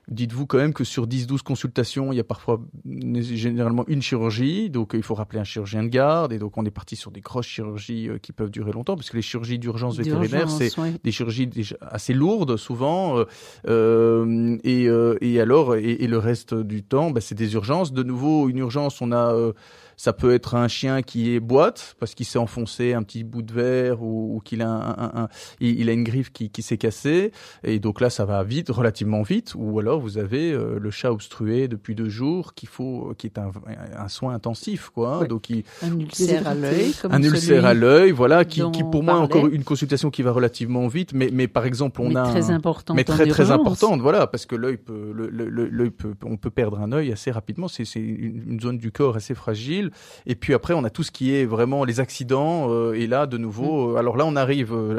Dites-vous 0.08 0.46
quand 0.46 0.58
même 0.58 0.72
que 0.72 0.84
sur 0.84 1.06
10-12 1.06 1.42
consultations, 1.42 2.12
il 2.12 2.16
y 2.16 2.20
a 2.20 2.24
parfois 2.24 2.60
généralement 2.84 3.84
une 3.86 4.02
chirurgie, 4.02 4.68
donc 4.68 4.92
il 4.94 5.02
faut 5.02 5.14
rappeler 5.14 5.38
un 5.38 5.44
chirurgien 5.44 5.82
de 5.82 5.88
garde, 5.88 6.32
et 6.32 6.38
donc 6.38 6.56
on 6.56 6.64
est 6.64 6.70
parti 6.70 6.96
sur 6.96 7.10
des 7.10 7.20
grosses 7.20 7.46
chirurgies 7.46 8.08
euh, 8.08 8.18
qui 8.18 8.32
peuvent 8.32 8.50
durer 8.50 8.72
longtemps, 8.72 8.96
parce 8.96 9.10
que 9.10 9.16
les 9.16 9.22
chirurgies 9.22 9.58
d'urgence 9.58 9.96
vétérinaire, 9.96 10.50
c'est 10.50 10.72
des 11.04 11.12
chirurgies 11.12 11.48
assez 11.80 12.12
lourdes 12.12 12.56
souvent, 12.56 13.18
euh, 13.18 13.24
euh, 13.68 14.58
et, 14.64 14.88
et, 15.20 15.40
alors, 15.40 15.76
et, 15.76 16.06
le 16.06 16.18
reste 16.18 16.54
du 16.54 16.82
temps, 16.82 17.10
bah, 17.10 17.20
c'est 17.20 17.36
des 17.36 17.54
urgences. 17.54 17.92
De 17.92 18.02
nouveau, 18.02 18.48
une 18.48 18.58
urgence, 18.58 19.00
on 19.00 19.12
a 19.12 19.52
ça 20.00 20.14
peut 20.14 20.32
être 20.32 20.54
un 20.54 20.66
chien 20.66 21.02
qui 21.02 21.34
est 21.34 21.40
boîte 21.40 21.94
parce 22.00 22.14
qu'il 22.14 22.24
s'est 22.24 22.38
enfoncé 22.38 22.94
un 22.94 23.02
petit 23.02 23.22
bout 23.22 23.42
de 23.42 23.52
verre 23.52 24.02
ou, 24.02 24.40
qu'il 24.42 24.62
a 24.62 24.66
un, 24.66 25.28
il 25.60 25.90
a 25.90 25.92
une 25.92 26.04
griffe 26.04 26.32
qui, 26.32 26.48
qui 26.48 26.62
s'est 26.62 26.78
cassée 26.78 27.32
et 27.64 27.80
donc 27.80 28.00
là 28.00 28.08
ça 28.08 28.24
va 28.24 28.42
vite, 28.42 28.70
relativement 28.70 29.20
vite. 29.20 29.52
Ou 29.54 29.78
alors 29.78 30.00
vous 30.00 30.16
avez 30.16 30.52
euh, 30.52 30.78
le 30.80 30.90
chat 30.90 31.12
obstrué 31.12 31.68
depuis 31.68 31.94
deux 31.94 32.08
jours 32.08 32.54
qu'il 32.54 32.70
faut, 32.70 33.12
qui 33.18 33.26
est 33.26 33.36
un, 33.36 33.50
un 33.94 34.08
soin 34.08 34.32
intensif 34.32 34.88
quoi. 34.88 35.26
Donc 35.26 35.50
il, 35.50 35.64
un 35.82 36.00
ulcère 36.00 36.48
à 36.48 36.54
l'œil, 36.54 36.94
un 37.10 37.22
ulcère 37.22 37.66
à 37.66 37.74
l'œil, 37.74 38.10
voilà, 38.10 38.46
qui, 38.46 38.62
qui 38.70 38.82
pour 38.82 39.02
moi 39.02 39.16
encore 39.16 39.48
une 39.48 39.64
consultation 39.64 40.10
qui 40.10 40.22
va 40.22 40.32
relativement 40.32 40.88
vite, 40.88 41.12
mais 41.12 41.28
mais 41.30 41.46
par 41.46 41.66
exemple 41.66 42.00
on 42.00 42.08
mais 42.08 42.16
a 42.16 42.22
très 42.22 42.50
importante, 42.50 42.96
mais 42.96 43.04
très 43.04 43.26
très 43.26 43.50
importante, 43.50 44.00
voilà, 44.00 44.26
parce 44.26 44.46
que 44.46 44.56
l'œil 44.56 44.78
peut, 44.78 45.12
l'œil 45.12 45.90
peut, 45.90 46.14
on 46.24 46.38
peut 46.38 46.48
perdre 46.48 46.80
un 46.80 46.90
œil 46.92 47.12
assez 47.12 47.30
rapidement. 47.30 47.68
C'est 47.68 47.84
c'est 47.84 48.00
une 48.00 48.60
zone 48.60 48.78
du 48.78 48.92
corps 48.92 49.16
assez 49.16 49.34
fragile 49.34 49.89
et 50.26 50.35
puis 50.35 50.55
après, 50.55 50.74
on 50.74 50.85
a 50.85 50.90
tout 50.90 51.03
ce 51.03 51.11
qui 51.11 51.35
est 51.35 51.44
vraiment 51.44 51.85
les 51.85 52.00
accidents. 52.00 52.70
Euh, 52.70 52.92
et 52.94 53.07
là, 53.07 53.26
de 53.26 53.38
nouveau, 53.38 53.88
mm. 53.88 53.94
euh, 53.94 53.98
alors 53.98 54.16
là, 54.16 54.26
on 54.26 54.37
arrive 54.37 54.72
euh, 54.72 54.98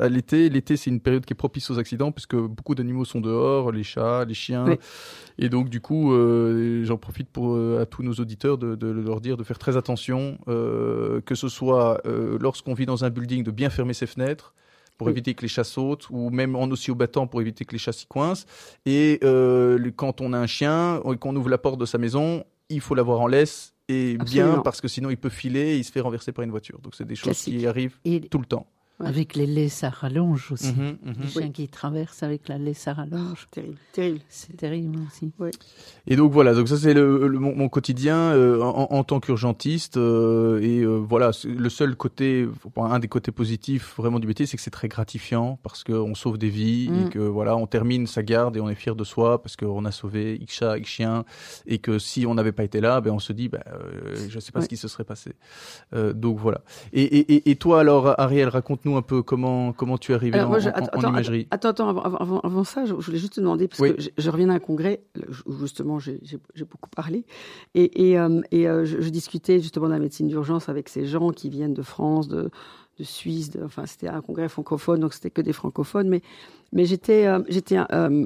à 0.00 0.08
l'été. 0.08 0.48
L'été, 0.48 0.76
c'est 0.76 0.90
une 0.90 1.00
période 1.00 1.24
qui 1.24 1.32
est 1.32 1.36
propice 1.36 1.70
aux 1.70 1.78
accidents 1.78 2.12
puisque 2.12 2.36
beaucoup 2.36 2.74
d'animaux 2.74 3.04
sont 3.04 3.20
dehors, 3.20 3.72
les 3.72 3.82
chats, 3.82 4.24
les 4.24 4.34
chiens. 4.34 4.66
Et 5.38 5.48
donc, 5.48 5.68
du 5.68 5.80
coup, 5.80 6.12
j'en 6.84 6.98
profite 6.98 7.28
pour 7.28 7.56
à 7.78 7.86
tous 7.86 8.02
nos 8.02 8.12
auditeurs 8.14 8.58
de, 8.58 8.74
de, 8.74 8.86
leur 8.88 9.20
dire 9.20 9.36
de 9.36 9.44
faire 9.44 9.58
très 9.58 9.76
attention, 9.76 10.38
que 10.46 11.34
ce 11.34 11.48
soit 11.48 12.02
lorsqu'on 12.04 12.74
vit 12.74 12.86
dans 12.86 13.04
un 13.04 13.10
building, 13.10 13.42
de 13.42 13.50
bien 13.50 13.70
fermer 13.70 13.94
ses 13.94 14.06
fenêtres 14.06 14.54
pour 14.98 15.08
éviter 15.08 15.34
que 15.34 15.42
les 15.42 15.48
chats 15.48 15.64
sautent, 15.64 16.08
ou 16.10 16.30
même 16.30 16.54
en 16.54 16.64
aussi 16.64 16.90
au 16.90 16.94
battant 16.94 17.26
pour 17.26 17.40
éviter 17.40 17.64
que 17.64 17.72
les 17.72 17.78
chats 17.78 17.92
s'y 17.92 18.06
coincent. 18.06 18.46
Et 18.84 19.20
quand 19.96 20.20
on 20.20 20.32
a 20.32 20.38
un 20.38 20.46
chien 20.46 21.00
et 21.10 21.16
qu'on 21.16 21.34
ouvre 21.34 21.48
la 21.48 21.58
porte 21.58 21.80
de 21.80 21.86
sa 21.86 21.98
maison, 21.98 22.44
il 22.68 22.80
faut 22.80 22.94
l'avoir 22.94 23.20
en 23.20 23.26
laisse 23.26 23.71
et 23.92 24.18
bien 24.18 24.58
parce 24.58 24.80
que 24.80 24.88
sinon 24.88 25.10
il 25.10 25.16
peut 25.16 25.28
filer 25.28 25.74
et 25.74 25.76
il 25.78 25.84
se 25.84 25.92
fait 25.92 26.00
renverser 26.00 26.32
par 26.32 26.44
une 26.44 26.50
voiture. 26.50 26.78
Donc 26.80 26.94
c'est 26.94 27.06
des 27.06 27.16
choses 27.16 27.38
qui 27.38 27.66
arrivent 27.66 27.98
tout 28.30 28.38
le 28.38 28.46
temps. 28.46 28.66
Avec 29.00 29.34
les 29.34 29.46
laisses 29.46 29.84
à 29.84 29.90
rallonge 29.90 30.52
aussi. 30.52 30.72
Mhm. 30.72 30.96
Les 31.20 31.28
chiens 31.28 31.50
qui 31.50 31.68
traversent 31.68 32.22
avec 32.22 32.48
la 32.48 32.58
laisse 32.58 32.86
à 32.86 32.94
rallonge. 32.94 33.48
terrible, 33.50 33.76
terrible. 33.92 34.20
C'est 34.28 34.56
terrible 34.56 34.98
aussi. 35.06 35.32
Et 36.06 36.16
donc 36.16 36.32
voilà, 36.32 36.54
donc 36.54 36.68
ça 36.68 36.76
c'est 36.76 36.94
le, 36.94 37.28
mon, 37.28 37.68
quotidien 37.68 38.16
euh, 38.16 38.60
en, 38.60 39.04
tant 39.04 39.20
qu'urgentiste. 39.20 39.96
Euh, 39.96 40.60
et 40.60 40.80
euh, 40.80 40.96
voilà, 40.96 41.30
le 41.44 41.68
seul 41.68 41.96
côté, 41.96 42.48
un 42.76 42.98
des 42.98 43.08
côtés 43.08 43.32
positifs 43.32 43.94
vraiment 43.96 44.20
du 44.20 44.26
métier, 44.26 44.46
c'est 44.46 44.56
que 44.56 44.62
c'est 44.62 44.70
très 44.70 44.88
gratifiant 44.88 45.58
parce 45.62 45.84
qu'on 45.84 46.14
sauve 46.14 46.38
des 46.38 46.48
vies 46.48 46.86
et 46.86 47.06
mm. 47.06 47.10
que 47.10 47.18
voilà, 47.18 47.56
on 47.56 47.66
termine 47.66 48.06
sa 48.06 48.22
garde 48.22 48.56
et 48.56 48.60
on 48.60 48.68
est 48.68 48.74
fier 48.74 48.94
de 48.94 49.04
soi 49.04 49.42
parce 49.42 49.56
qu'on 49.56 49.84
a 49.84 49.90
sauvé 49.90 50.38
X 50.40 50.54
chat, 50.54 50.78
X 50.78 50.88
chien 50.88 51.24
et 51.66 51.78
que 51.78 51.98
si 51.98 52.26
on 52.26 52.34
n'avait 52.34 52.52
pas 52.52 52.64
été 52.64 52.80
là, 52.80 53.00
ben 53.00 53.12
on 53.12 53.18
se 53.18 53.32
dit, 53.32 53.48
ben, 53.48 53.62
je 54.28 54.34
ne 54.34 54.40
sais 54.40 54.52
pas 54.52 54.60
ce 54.60 54.68
qui 54.68 54.76
se 54.76 54.88
serait 54.88 55.04
passé. 55.04 55.32
donc 55.92 56.38
voilà. 56.38 56.62
Et, 56.92 57.02
et, 57.02 57.50
et 57.50 57.56
toi 57.56 57.80
alors, 57.80 58.18
Ariel, 58.20 58.48
raconte-nous 58.48 58.91
un 58.96 59.02
peu 59.02 59.22
comment, 59.22 59.72
comment 59.72 59.98
tu 59.98 60.12
es 60.12 60.14
arrivé 60.14 60.40
en, 60.40 60.58
imagerie. 61.00 61.46
Attends, 61.50 61.70
attends, 61.70 61.88
avant, 61.88 62.40
avant, 62.40 62.64
ça, 62.64 62.84
je, 62.84 62.92
voulais 62.92 63.18
juste 63.18 63.34
te 63.34 63.40
demander, 63.40 63.68
parce 63.68 63.80
que 63.80 63.96
je, 64.16 64.30
reviens 64.30 64.48
d'un 64.48 64.58
congrès 64.58 65.02
où 65.46 65.52
justement 65.54 65.98
j'ai 65.98 66.20
beaucoup 66.70 66.90
parlé, 66.90 67.24
et, 67.74 68.10
et, 68.10 68.18
euh, 68.18 68.40
et 68.50 68.68
euh, 68.68 68.84
je, 68.84 69.08
discutais 69.08 69.60
justement 69.60 69.86
de 69.86 69.92
la 69.92 69.98
médecine 69.98 70.28
d'urgence 70.28 70.68
avec 70.68 70.88
ces 70.88 71.06
gens 71.06 71.30
qui 71.30 71.50
viennent 71.50 71.74
de 71.74 71.82
France, 71.82 72.28
de, 72.28 72.50
de 72.98 73.04
Suisse, 73.04 73.50
enfin 73.64 73.86
c'était 73.86 74.08
un 74.08 74.20
congrès 74.20 74.48
francophone, 74.48 75.00
donc 75.00 75.14
c'était 75.14 75.30
que 75.30 75.40
des 75.40 75.52
francophones, 75.52 76.08
mais 76.08 76.22
mais 76.72 76.86
j'étais 76.86 77.26
euh, 77.26 77.40
j'étais 77.48 77.78
euh, 77.78 78.24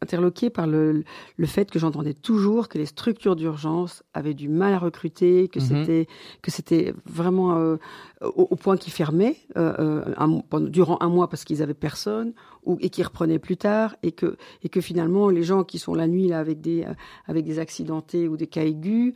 interloquée 0.00 0.50
par 0.50 0.66
le, 0.66 1.04
le 1.36 1.46
fait 1.46 1.70
que 1.70 1.78
j'entendais 1.78 2.14
toujours 2.14 2.68
que 2.68 2.78
les 2.78 2.86
structures 2.86 3.36
d'urgence 3.36 4.02
avaient 4.14 4.34
du 4.34 4.48
mal 4.48 4.74
à 4.74 4.78
recruter, 4.78 5.48
que 5.48 5.58
mhm. 5.58 5.66
c'était 5.66 6.06
que 6.42 6.50
c'était 6.50 6.94
vraiment 7.06 7.56
euh, 7.56 7.76
au, 8.22 8.56
point 8.56 8.76
qu'ils 8.76 8.92
fermaient 8.92 9.36
durant 9.54 10.98
un 11.00 11.08
mois 11.08 11.28
parce 11.28 11.44
qu'ils 11.44 11.62
avaient 11.62 11.74
personne 11.74 12.32
ou 12.64 12.78
et 12.80 12.88
qu'ils 12.88 13.04
reprenaient 13.04 13.38
plus 13.38 13.58
tard 13.58 13.96
et 14.02 14.12
que 14.12 14.36
et 14.62 14.68
que 14.68 14.80
finalement 14.80 15.28
les 15.28 15.42
gens 15.42 15.64
qui 15.64 15.78
sont 15.78 15.94
la 15.94 16.08
nuit 16.08 16.28
là 16.28 16.40
avec 16.40 16.60
des 16.62 16.86
avec 17.26 17.44
des 17.44 17.58
accidentés 17.58 18.28
ou 18.28 18.36
des 18.36 18.46
cas 18.46 18.64
aigus 18.64 19.14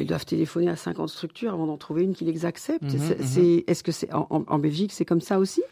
ils 0.00 0.06
doivent 0.06 0.26
téléphoner 0.26 0.68
à 0.68 0.76
50 0.76 1.08
structures 1.08 1.52
avant 1.52 1.66
d'en 1.66 1.76
trouver 1.76 2.02
une 2.02 2.14
qui 2.14 2.24
les 2.24 2.44
accepte. 2.44 2.82
Mhm, 2.82 3.00
mhm. 3.00 3.62
Est-ce 3.66 3.82
que 3.82 3.92
c'est 3.92 4.12
en, 4.12 4.58
Belgique, 4.58 4.92
c'est 4.92 5.04
comme 5.04 5.20
ça 5.20 5.38
aussi? 5.38 5.62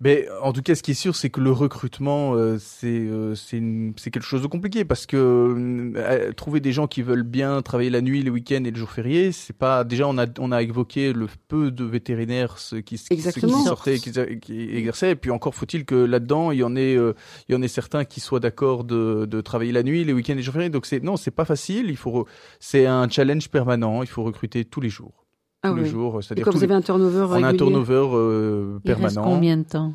Mais 0.00 0.28
en 0.42 0.52
tout 0.52 0.62
cas, 0.62 0.76
ce 0.76 0.82
qui 0.84 0.92
est 0.92 0.94
sûr, 0.94 1.16
c'est 1.16 1.28
que 1.28 1.40
le 1.40 1.50
recrutement, 1.50 2.34
euh, 2.34 2.56
c'est 2.60 2.86
euh, 2.86 3.34
c'est 3.34 4.10
quelque 4.12 4.22
chose 4.22 4.42
de 4.42 4.46
compliqué 4.46 4.84
parce 4.84 5.06
que 5.06 5.92
euh, 5.96 6.32
trouver 6.32 6.60
des 6.60 6.70
gens 6.70 6.86
qui 6.86 7.02
veulent 7.02 7.24
bien 7.24 7.62
travailler 7.62 7.90
la 7.90 8.00
nuit, 8.00 8.22
les 8.22 8.30
week-ends 8.30 8.62
et 8.64 8.70
le 8.70 8.76
jour 8.76 8.90
férié, 8.90 9.32
c'est 9.32 9.56
pas 9.56 9.82
déjà 9.82 10.06
on 10.06 10.16
a 10.16 10.26
on 10.38 10.52
a 10.52 10.62
évoqué 10.62 11.12
le 11.12 11.26
peu 11.48 11.72
de 11.72 11.84
vétérinaires 11.84 12.58
ceux 12.58 12.80
qui, 12.80 12.96
qui 12.96 13.20
sortaient, 13.20 13.98
qui, 13.98 14.12
qui, 14.40 14.70
exerçaient, 14.76 15.10
et 15.10 15.16
puis 15.16 15.32
encore 15.32 15.56
faut-il 15.56 15.84
que 15.84 15.96
là-dedans 15.96 16.52
il 16.52 16.58
y 16.58 16.62
en 16.62 16.76
ait 16.76 16.94
il 16.94 17.52
y 17.52 17.56
en 17.56 17.62
ait 17.62 17.68
certains 17.68 18.04
qui 18.04 18.20
soient 18.20 18.40
d'accord 18.40 18.84
de, 18.84 19.26
de 19.26 19.40
travailler 19.40 19.72
la 19.72 19.82
nuit, 19.82 20.04
les 20.04 20.12
week-ends 20.12 20.34
et 20.34 20.36
les 20.36 20.42
jours 20.42 20.54
fériés. 20.54 20.70
Donc 20.70 20.86
c'est 20.86 21.02
non, 21.02 21.16
c'est 21.16 21.32
pas 21.32 21.44
facile. 21.44 21.90
Il 21.90 21.96
faut 21.96 22.28
c'est 22.60 22.86
un 22.86 23.08
challenge 23.08 23.48
permanent. 23.48 24.02
Il 24.04 24.08
faut 24.08 24.22
recruter 24.22 24.64
tous 24.64 24.80
les 24.80 24.90
jours. 24.90 25.27
Ah 25.62 25.70
tous 25.70 25.76
les 25.76 25.86
jours. 25.86 26.20
Et 26.36 26.40
quand 26.40 26.52
vous 26.52 26.62
avez 26.62 26.74
un 26.74 26.82
turnover 26.82 27.26
On 27.30 27.42
a 27.42 27.48
un 27.48 27.54
turnover 27.54 28.06
euh, 28.12 28.78
permanent. 28.84 29.08
Il 29.10 29.18
reste 29.18 29.18
combien 29.18 29.56
de 29.56 29.64
temps? 29.64 29.92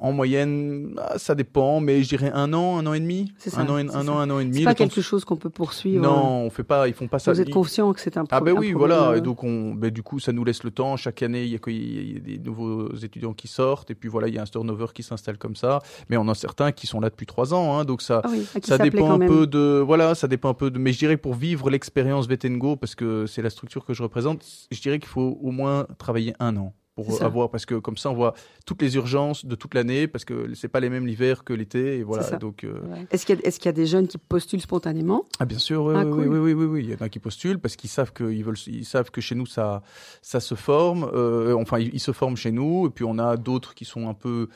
En 0.00 0.12
moyenne, 0.12 0.94
ah, 0.98 1.18
ça 1.18 1.34
dépend, 1.34 1.80
mais 1.80 2.02
je 2.02 2.08
dirais 2.08 2.30
un 2.32 2.54
an, 2.54 2.78
un 2.78 2.86
an 2.86 2.94
et 2.94 3.00
demi. 3.00 3.32
C'est 3.36 3.54
un 3.56 3.68
an, 3.68 3.76
un 3.76 4.08
an, 4.08 4.18
un 4.18 4.30
an 4.30 4.38
et 4.40 4.44
demi. 4.46 4.58
C'est 4.58 4.64
pas 4.64 4.74
quelque 4.74 5.02
chose 5.02 5.26
qu'on 5.26 5.36
peut 5.36 5.50
poursuivre. 5.50 6.02
Non, 6.02 6.44
on 6.46 6.50
fait 6.50 6.64
pas, 6.64 6.88
ils 6.88 6.94
font 6.94 7.06
pas 7.06 7.18
ça. 7.18 7.32
Vous 7.32 7.40
êtes 7.40 7.50
conscient 7.50 7.92
que 7.92 8.00
c'est 8.00 8.16
un, 8.16 8.24
problème. 8.24 8.56
Ah 8.56 8.60
ben 8.60 8.66
oui, 8.66 8.72
voilà. 8.72 9.16
Et 9.16 9.20
donc 9.20 9.44
on, 9.44 9.74
ben 9.74 9.90
du 9.90 10.02
coup, 10.02 10.18
ça 10.18 10.32
nous 10.32 10.42
laisse 10.42 10.64
le 10.64 10.70
temps. 10.70 10.96
Chaque 10.96 11.22
année, 11.22 11.44
il 11.44 11.50
y, 11.50 11.54
a, 11.54 12.20
des 12.20 12.38
nouveaux 12.38 12.94
étudiants 12.96 13.34
qui 13.34 13.46
sortent, 13.46 13.90
et 13.90 13.94
puis 13.94 14.08
voilà, 14.08 14.28
il 14.28 14.34
y 14.34 14.38
a 14.38 14.42
un 14.42 14.46
turnover 14.46 14.86
qui 14.94 15.02
s'installe 15.02 15.36
comme 15.36 15.54
ça. 15.54 15.80
Mais 16.08 16.16
on 16.16 16.26
a 16.28 16.34
certains 16.34 16.72
qui 16.72 16.86
sont 16.86 17.00
là 17.00 17.10
depuis 17.10 17.26
trois 17.26 17.52
ans, 17.52 17.76
hein, 17.76 17.84
donc 17.84 18.00
ça, 18.00 18.22
ah 18.24 18.30
ça 18.62 18.78
dépend 18.78 19.12
un 19.12 19.18
peu 19.18 19.46
de, 19.46 19.82
voilà, 19.86 20.14
ça 20.14 20.28
dépend 20.28 20.48
un 20.48 20.54
peu 20.54 20.70
de. 20.70 20.78
Mais 20.78 20.92
je 20.92 20.98
dirais 20.98 21.18
pour 21.18 21.34
vivre 21.34 21.68
l'expérience 21.68 22.26
Vetengo, 22.26 22.76
parce 22.76 22.94
que 22.94 23.26
c'est 23.26 23.42
la 23.42 23.50
structure 23.50 23.84
que 23.84 23.92
je 23.92 24.02
représente, 24.02 24.44
je 24.70 24.80
dirais 24.80 24.98
qu'il 24.98 25.08
faut 25.10 25.38
au 25.42 25.50
moins 25.50 25.86
travailler 25.98 26.32
un 26.40 26.56
an 26.56 26.72
pour 26.94 27.22
avoir 27.22 27.50
parce 27.50 27.66
que 27.66 27.76
comme 27.76 27.96
ça 27.96 28.10
on 28.10 28.14
voit 28.14 28.34
toutes 28.66 28.82
les 28.82 28.96
urgences 28.96 29.44
de 29.44 29.54
toute 29.54 29.74
l'année 29.74 30.06
parce 30.06 30.24
que 30.24 30.54
c'est 30.54 30.68
pas 30.68 30.80
les 30.80 30.90
mêmes 30.90 31.06
l'hiver 31.06 31.44
que 31.44 31.52
l'été 31.52 31.98
et 31.98 32.02
voilà 32.02 32.30
donc 32.38 32.64
euh, 32.64 32.80
est-ce 33.10 33.26
qu'il 33.26 33.36
y, 33.36 33.42
est 33.42 33.58
qu'il 33.58 33.66
y, 33.66 33.68
a 33.68 33.72
des 33.72 33.86
jeunes 33.86 34.08
qui 34.08 34.18
postulent 34.18 34.60
spontanément? 34.60 35.24
Ah 35.38 35.46
bien 35.46 35.58
sûr 35.58 35.84
oui, 35.84 35.94
ah, 35.96 36.04
oui, 36.04 36.26
oui, 36.26 36.52
oui, 36.52 36.64
oui, 36.64 36.84
il 36.84 36.90
y 36.90 36.94
en 36.94 37.04
a 37.04 37.08
qui 37.08 37.18
postulent 37.18 37.58
parce 37.58 37.76
qu'ils 37.76 37.90
savent 37.90 38.12
que 38.12 38.30
ils 38.32 38.44
veulent 38.44 38.58
ils 38.66 38.84
savent 38.84 39.10
que 39.10 39.20
chez 39.20 39.34
nous 39.34 39.46
ça 39.46 39.82
ça 40.22 40.40
se 40.40 40.54
forme 40.54 41.08
euh, 41.14 41.54
enfin 41.54 41.78
ils, 41.78 42.00
se 42.00 42.12
forment 42.12 42.36
chez 42.36 42.52
nous 42.52 42.86
et 42.86 42.90
puis 42.90 43.04
on 43.04 43.18
a 43.18 43.36
d'autres 43.36 43.74
qui 43.74 43.84
sont 43.84 44.08
un 44.08 44.14
peu 44.14 44.48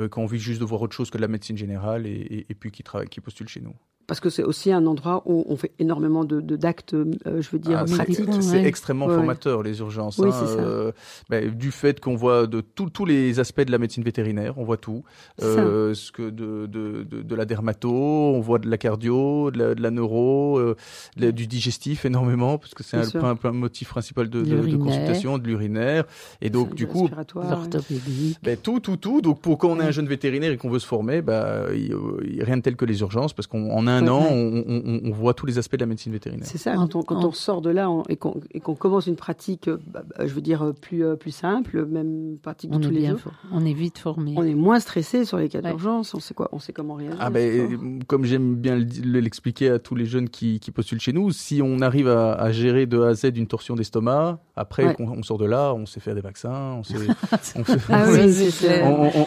euh, 0.00 0.08
qui 0.08 0.18
ont 0.18 0.24
envie 0.24 0.38
juste 0.38 0.60
de 0.60 0.64
voir 0.64 0.82
autre 0.82 0.94
chose 0.94 1.10
que 1.10 1.18
de 1.18 1.22
la 1.22 1.28
médecine 1.28 1.56
générale 1.56 2.06
et, 2.06 2.46
et, 2.48 2.54
puis 2.54 2.70
qui 2.70 2.82
travaillent 2.82 3.08
qui 3.08 3.20
postulent 3.20 3.48
chez 3.48 3.60
nous 3.60 3.74
parce 4.06 4.20
que 4.20 4.30
c'est 4.30 4.42
aussi 4.42 4.72
un 4.72 4.86
endroit 4.86 5.22
où 5.26 5.44
on 5.48 5.56
fait 5.56 5.72
énormément 5.78 6.24
de 6.24 6.40
d'actes, 6.40 6.94
euh, 6.94 7.12
je 7.26 7.50
veux 7.50 7.58
dire, 7.58 7.78
ah, 7.80 7.84
pratiques. 7.84 8.20
C'est 8.40 8.62
extrêmement 8.62 9.08
formateur 9.08 9.62
les 9.62 9.80
urgences. 9.80 10.18
Oui, 10.18 10.30
hein, 10.32 10.46
euh, 10.58 10.92
bah, 11.28 11.40
du 11.40 11.70
fait 11.70 12.00
qu'on 12.00 12.16
voit 12.16 12.46
de 12.46 12.60
tous 12.60 13.04
les 13.04 13.40
aspects 13.40 13.60
de 13.60 13.70
la 13.70 13.78
médecine 13.78 14.02
vétérinaire, 14.02 14.58
on 14.58 14.64
voit 14.64 14.76
tout, 14.76 15.02
euh, 15.42 15.94
ce 15.94 16.12
que 16.12 16.22
de, 16.22 16.66
de, 16.66 17.04
de, 17.04 17.22
de, 17.22 17.34
la 17.34 17.44
dermato, 17.44 17.90
on 17.90 18.40
voit 18.40 18.58
de 18.58 18.68
la 18.68 18.78
cardio, 18.78 19.50
de 19.50 19.58
la, 19.58 19.74
de 19.74 19.82
la 19.82 19.90
neuro, 19.90 20.58
euh, 20.58 20.76
du 21.16 21.46
digestif 21.46 22.04
énormément 22.04 22.58
parce 22.58 22.74
que 22.74 22.82
c'est 22.82 22.96
un, 22.96 23.24
un, 23.24 23.38
un, 23.42 23.52
motif 23.52 23.88
principal 23.88 24.28
de, 24.28 24.42
de, 24.42 24.76
consultation, 24.76 25.38
de 25.38 25.46
l'urinaire, 25.46 26.04
et 26.40 26.50
donc 26.50 26.74
du 26.74 26.86
coup, 26.86 27.08
l'orthopédie, 27.34 28.38
bah, 28.42 28.56
tout, 28.56 28.80
tout, 28.80 28.96
tout. 28.96 29.20
Donc 29.20 29.40
pour 29.40 29.58
quand 29.58 29.70
on 29.70 29.80
est 29.80 29.84
un 29.84 29.90
jeune 29.90 30.08
vétérinaire 30.08 30.52
et 30.52 30.56
qu'on 30.56 30.70
veut 30.70 30.78
se 30.78 30.86
former, 30.86 31.22
bah, 31.22 31.66
rien 31.68 32.56
de 32.56 32.62
tel 32.62 32.76
que 32.76 32.84
les 32.84 33.00
urgences 33.00 33.32
parce 33.32 33.46
qu'on 33.46 33.86
a 33.86 33.91
un 33.92 34.08
an, 34.08 34.26
on, 34.30 34.64
on, 34.66 35.00
on, 35.04 35.10
voit 35.10 35.34
tous 35.34 35.46
les 35.46 35.58
aspects 35.58 35.74
de 35.74 35.80
la 35.80 35.86
médecine 35.86 36.12
vétérinaire. 36.12 36.46
C'est 36.46 36.58
ça, 36.58 36.74
quand 36.74 36.94
on, 36.96 37.02
quand 37.02 37.24
on 37.24 37.32
sort 37.32 37.62
de 37.62 37.70
là 37.70 37.88
et 38.08 38.16
qu'on 38.16 38.74
commence 38.74 39.06
une 39.06 39.16
pratique, 39.16 39.68
euh, 39.68 39.78
bah, 39.86 40.02
bah, 40.08 40.26
je 40.26 40.32
veux 40.32 40.40
dire, 40.40 40.72
plus, 40.80 41.04
euh, 41.04 41.16
plus 41.16 41.30
simple, 41.30 41.84
même 41.86 42.36
pratique 42.42 42.70
de 42.70 42.76
on 42.76 42.80
tous 42.80 42.90
les 42.90 43.06
jours. 43.06 43.32
On 43.52 43.64
est 43.64 43.72
vite 43.72 43.98
formé. 43.98 44.34
On 44.36 44.44
est 44.44 44.54
moins 44.54 44.80
stressé 44.80 45.24
sur 45.24 45.38
les 45.38 45.48
cas 45.48 45.60
d'urgence, 45.60 46.14
on 46.14 46.20
sait 46.20 46.34
quoi, 46.34 46.48
on 46.52 46.58
sait 46.58 46.72
comment 46.72 46.94
réagir. 46.94 47.18
Ah 47.20 47.30
ben, 47.30 48.02
comme 48.06 48.24
j'aime 48.24 48.56
bien 48.56 48.76
l'expliquer 48.76 49.70
à 49.70 49.78
tous 49.78 49.94
les 49.94 50.06
jeunes 50.06 50.28
qui, 50.28 50.60
qui, 50.60 50.70
postulent 50.70 51.00
chez 51.00 51.12
nous, 51.12 51.30
si 51.30 51.60
on 51.62 51.80
arrive 51.80 52.08
à, 52.08 52.32
à, 52.34 52.52
gérer 52.52 52.86
de 52.86 53.00
A 53.00 53.08
à 53.08 53.14
Z 53.14 53.32
une 53.36 53.46
torsion 53.46 53.74
d'estomac, 53.74 54.38
après 54.56 54.84
ouais. 54.84 54.96
on, 54.98 55.22
sort 55.22 55.38
de 55.38 55.46
là, 55.46 55.74
on 55.74 55.86
sait 55.86 56.00
faire 56.00 56.14
des 56.14 56.20
vaccins, 56.20 56.76
on 56.78 56.82
sait, 56.82 56.94
on 57.56 57.64
sait, 57.64 57.78
ah 57.88 58.04
oui, 58.08 58.50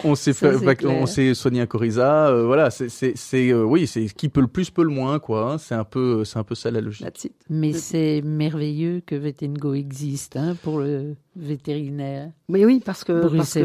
on, 0.04 0.14
sait, 0.14 0.34
on 0.84 1.06
sait 1.06 1.34
soigner 1.34 1.60
un 1.60 1.66
coryza, 1.66 2.28
euh, 2.28 2.44
voilà, 2.46 2.70
c'est, 2.70 3.14
euh, 3.34 3.62
oui, 3.64 3.86
c'est 3.86 4.06
qui 4.06 4.28
peut 4.28 4.40
le 4.40 4.46
plus 4.56 4.70
peut 4.70 4.84
le 4.84 4.88
moins, 4.88 5.18
quoi. 5.18 5.58
C'est 5.58 5.74
un 5.74 5.84
peu, 5.84 6.24
c'est 6.24 6.38
un 6.38 6.42
peu 6.42 6.54
ça 6.54 6.70
la 6.70 6.80
logique. 6.80 7.28
Mais 7.50 7.74
c'est 7.74 8.22
merveilleux 8.22 9.02
que 9.04 9.14
Vetengo 9.14 9.74
existe 9.74 10.36
hein, 10.36 10.56
pour 10.62 10.78
le 10.78 11.14
vétérinaire. 11.36 12.30
Mais 12.48 12.64
oui, 12.64 12.80
parce 12.84 13.04
que 13.04 13.28
c'est 13.42 13.62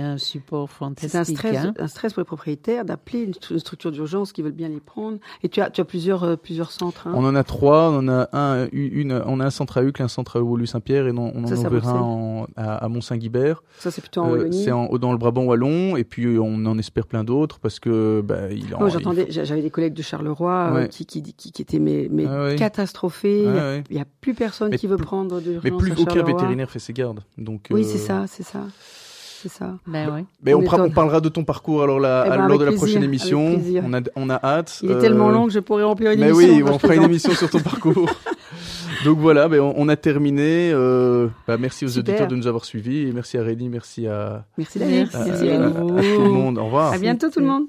un, 0.00 0.12
un, 0.12 0.18
support 0.18 0.70
fantastique. 0.70 1.10
C'est 1.10 1.18
un 1.18 1.24
stress, 1.24 1.56
hein. 1.56 1.74
un 1.78 1.88
stress 1.88 2.12
pour 2.12 2.20
les 2.20 2.26
propriétaires 2.26 2.84
d'appeler 2.84 3.22
une, 3.22 3.32
une, 3.50 3.58
structure 3.58 3.90
d'urgence 3.90 4.32
qui 4.32 4.42
veulent 4.42 4.52
bien 4.52 4.68
les 4.68 4.80
prendre. 4.80 5.18
Et 5.42 5.48
tu 5.48 5.60
as, 5.60 5.70
tu 5.70 5.80
as 5.80 5.84
plusieurs, 5.84 6.24
euh, 6.24 6.36
plusieurs 6.36 6.70
centres. 6.70 7.06
Hein. 7.06 7.14
On 7.16 7.24
en 7.24 7.34
a 7.34 7.42
trois. 7.42 7.90
On 7.90 7.98
en 7.98 8.08
a 8.08 8.28
un, 8.32 8.68
une, 8.72 9.22
on 9.26 9.40
a 9.40 9.46
un 9.46 9.50
centre 9.50 9.78
à 9.78 9.82
Uccle, 9.82 10.02
un 10.02 10.08
centre 10.08 10.38
à 10.38 10.42
Wolu-Saint-Pierre, 10.42 11.06
et 11.06 11.12
on, 11.12 11.32
on 11.34 11.44
en 11.44 11.52
ouvrira 11.52 11.92
un 11.92 12.46
à, 12.56 12.76
à 12.76 12.88
Mont-Saint-Guibert. 12.88 13.62
Ça, 13.78 13.90
c'est 13.90 14.00
plutôt 14.00 14.22
en 14.22 14.34
euh, 14.34 14.52
C'est 14.52 14.70
dans 14.70 15.12
le 15.12 15.18
Brabant 15.18 15.44
wallon, 15.44 15.96
et 15.96 16.04
puis 16.04 16.38
on 16.38 16.66
en 16.66 16.78
espère 16.78 17.06
plein 17.06 17.24
d'autres 17.24 17.58
parce 17.58 17.80
que 17.80 18.22
bah, 18.24 18.50
il. 18.50 18.74
Oh, 18.78 18.88
J'entendais, 18.88 19.26
faut... 19.26 19.32
j'avais 19.32 19.62
des 19.62 19.70
collègues 19.70 19.94
de 19.94 20.02
Charleroi 20.02 20.72
ouais. 20.72 20.82
euh, 20.82 20.86
qui, 20.86 21.06
qui, 21.06 21.22
qui, 21.22 21.52
qui, 21.52 21.62
étaient 21.62 21.78
mais, 21.78 22.08
mais 22.10 22.26
ah, 22.26 22.44
ouais. 22.44 22.56
catastrophés. 22.56 23.46
Ah, 23.46 23.76
il 23.88 23.94
n'y 23.94 23.98
a, 23.98 24.02
a, 24.02 24.06
plus 24.20 24.34
personne 24.34 24.70
mais 24.70 24.78
qui 24.78 24.86
veut 24.86 24.96
prendre 24.96 25.40
d'urgence. 25.40 26.03
Aucun 26.10 26.22
vétérinaire 26.22 26.70
fait 26.70 26.78
ses 26.78 26.92
gardes. 26.92 27.20
Donc, 27.38 27.68
oui, 27.70 27.82
euh... 27.82 27.84
c'est 27.84 27.98
ça, 27.98 28.24
c'est 28.28 28.42
ça. 28.42 28.60
C'est 29.44 29.50
ça. 29.50 29.74
Ben 29.86 30.10
oui. 30.10 30.24
Mais 30.42 30.54
on, 30.54 30.60
on, 30.60 30.80
on, 30.84 30.90
parlera 30.90 31.20
de 31.20 31.28
ton 31.28 31.44
parcours 31.44 31.82
alors 31.82 32.00
là, 32.00 32.24
eh 32.26 32.30
ben, 32.30 32.48
lors 32.48 32.58
de 32.58 32.64
la 32.64 32.70
plaisir, 32.70 32.86
prochaine 32.86 33.04
émission. 33.04 33.60
On 33.84 33.92
a, 33.92 34.00
on 34.16 34.30
a 34.30 34.40
hâte. 34.42 34.80
Il 34.82 34.90
est 34.90 34.94
euh... 34.94 35.00
tellement 35.02 35.28
long 35.28 35.46
que 35.46 35.52
je 35.52 35.58
pourrais 35.58 35.82
remplir 35.82 36.12
une 36.12 36.20
mais 36.20 36.28
émission. 36.30 36.48
Mais 36.48 36.62
oui, 36.62 36.70
on 36.72 36.78
fera 36.78 36.94
une 36.94 37.02
émission 37.02 37.34
sur 37.34 37.50
ton 37.50 37.60
parcours. 37.60 38.08
Donc 39.04 39.18
voilà, 39.18 39.48
ben 39.48 39.60
on, 39.60 39.74
on, 39.76 39.88
a 39.90 39.96
terminé. 39.96 40.70
Euh, 40.72 41.28
bah 41.46 41.58
merci 41.58 41.84
aux 41.84 41.88
Super. 41.88 42.14
auditeurs 42.14 42.28
de 42.28 42.36
nous 42.36 42.46
avoir 42.46 42.64
suivis 42.64 43.08
et 43.08 43.12
merci 43.12 43.36
à 43.36 43.42
Rémi, 43.42 43.68
merci 43.68 44.06
à 44.06 44.46
merci 44.56 44.78
David, 44.78 45.10
merci, 45.12 45.50
à, 45.50 45.60
à, 45.60 45.64
à, 45.64 45.66
à, 45.66 45.70
tout 45.70 46.22
le 46.22 46.30
monde. 46.30 46.56
Au 46.56 46.64
revoir. 46.64 46.92
À 46.94 46.98
bientôt 46.98 47.28
tout 47.28 47.40
le 47.40 47.46
monde. 47.46 47.62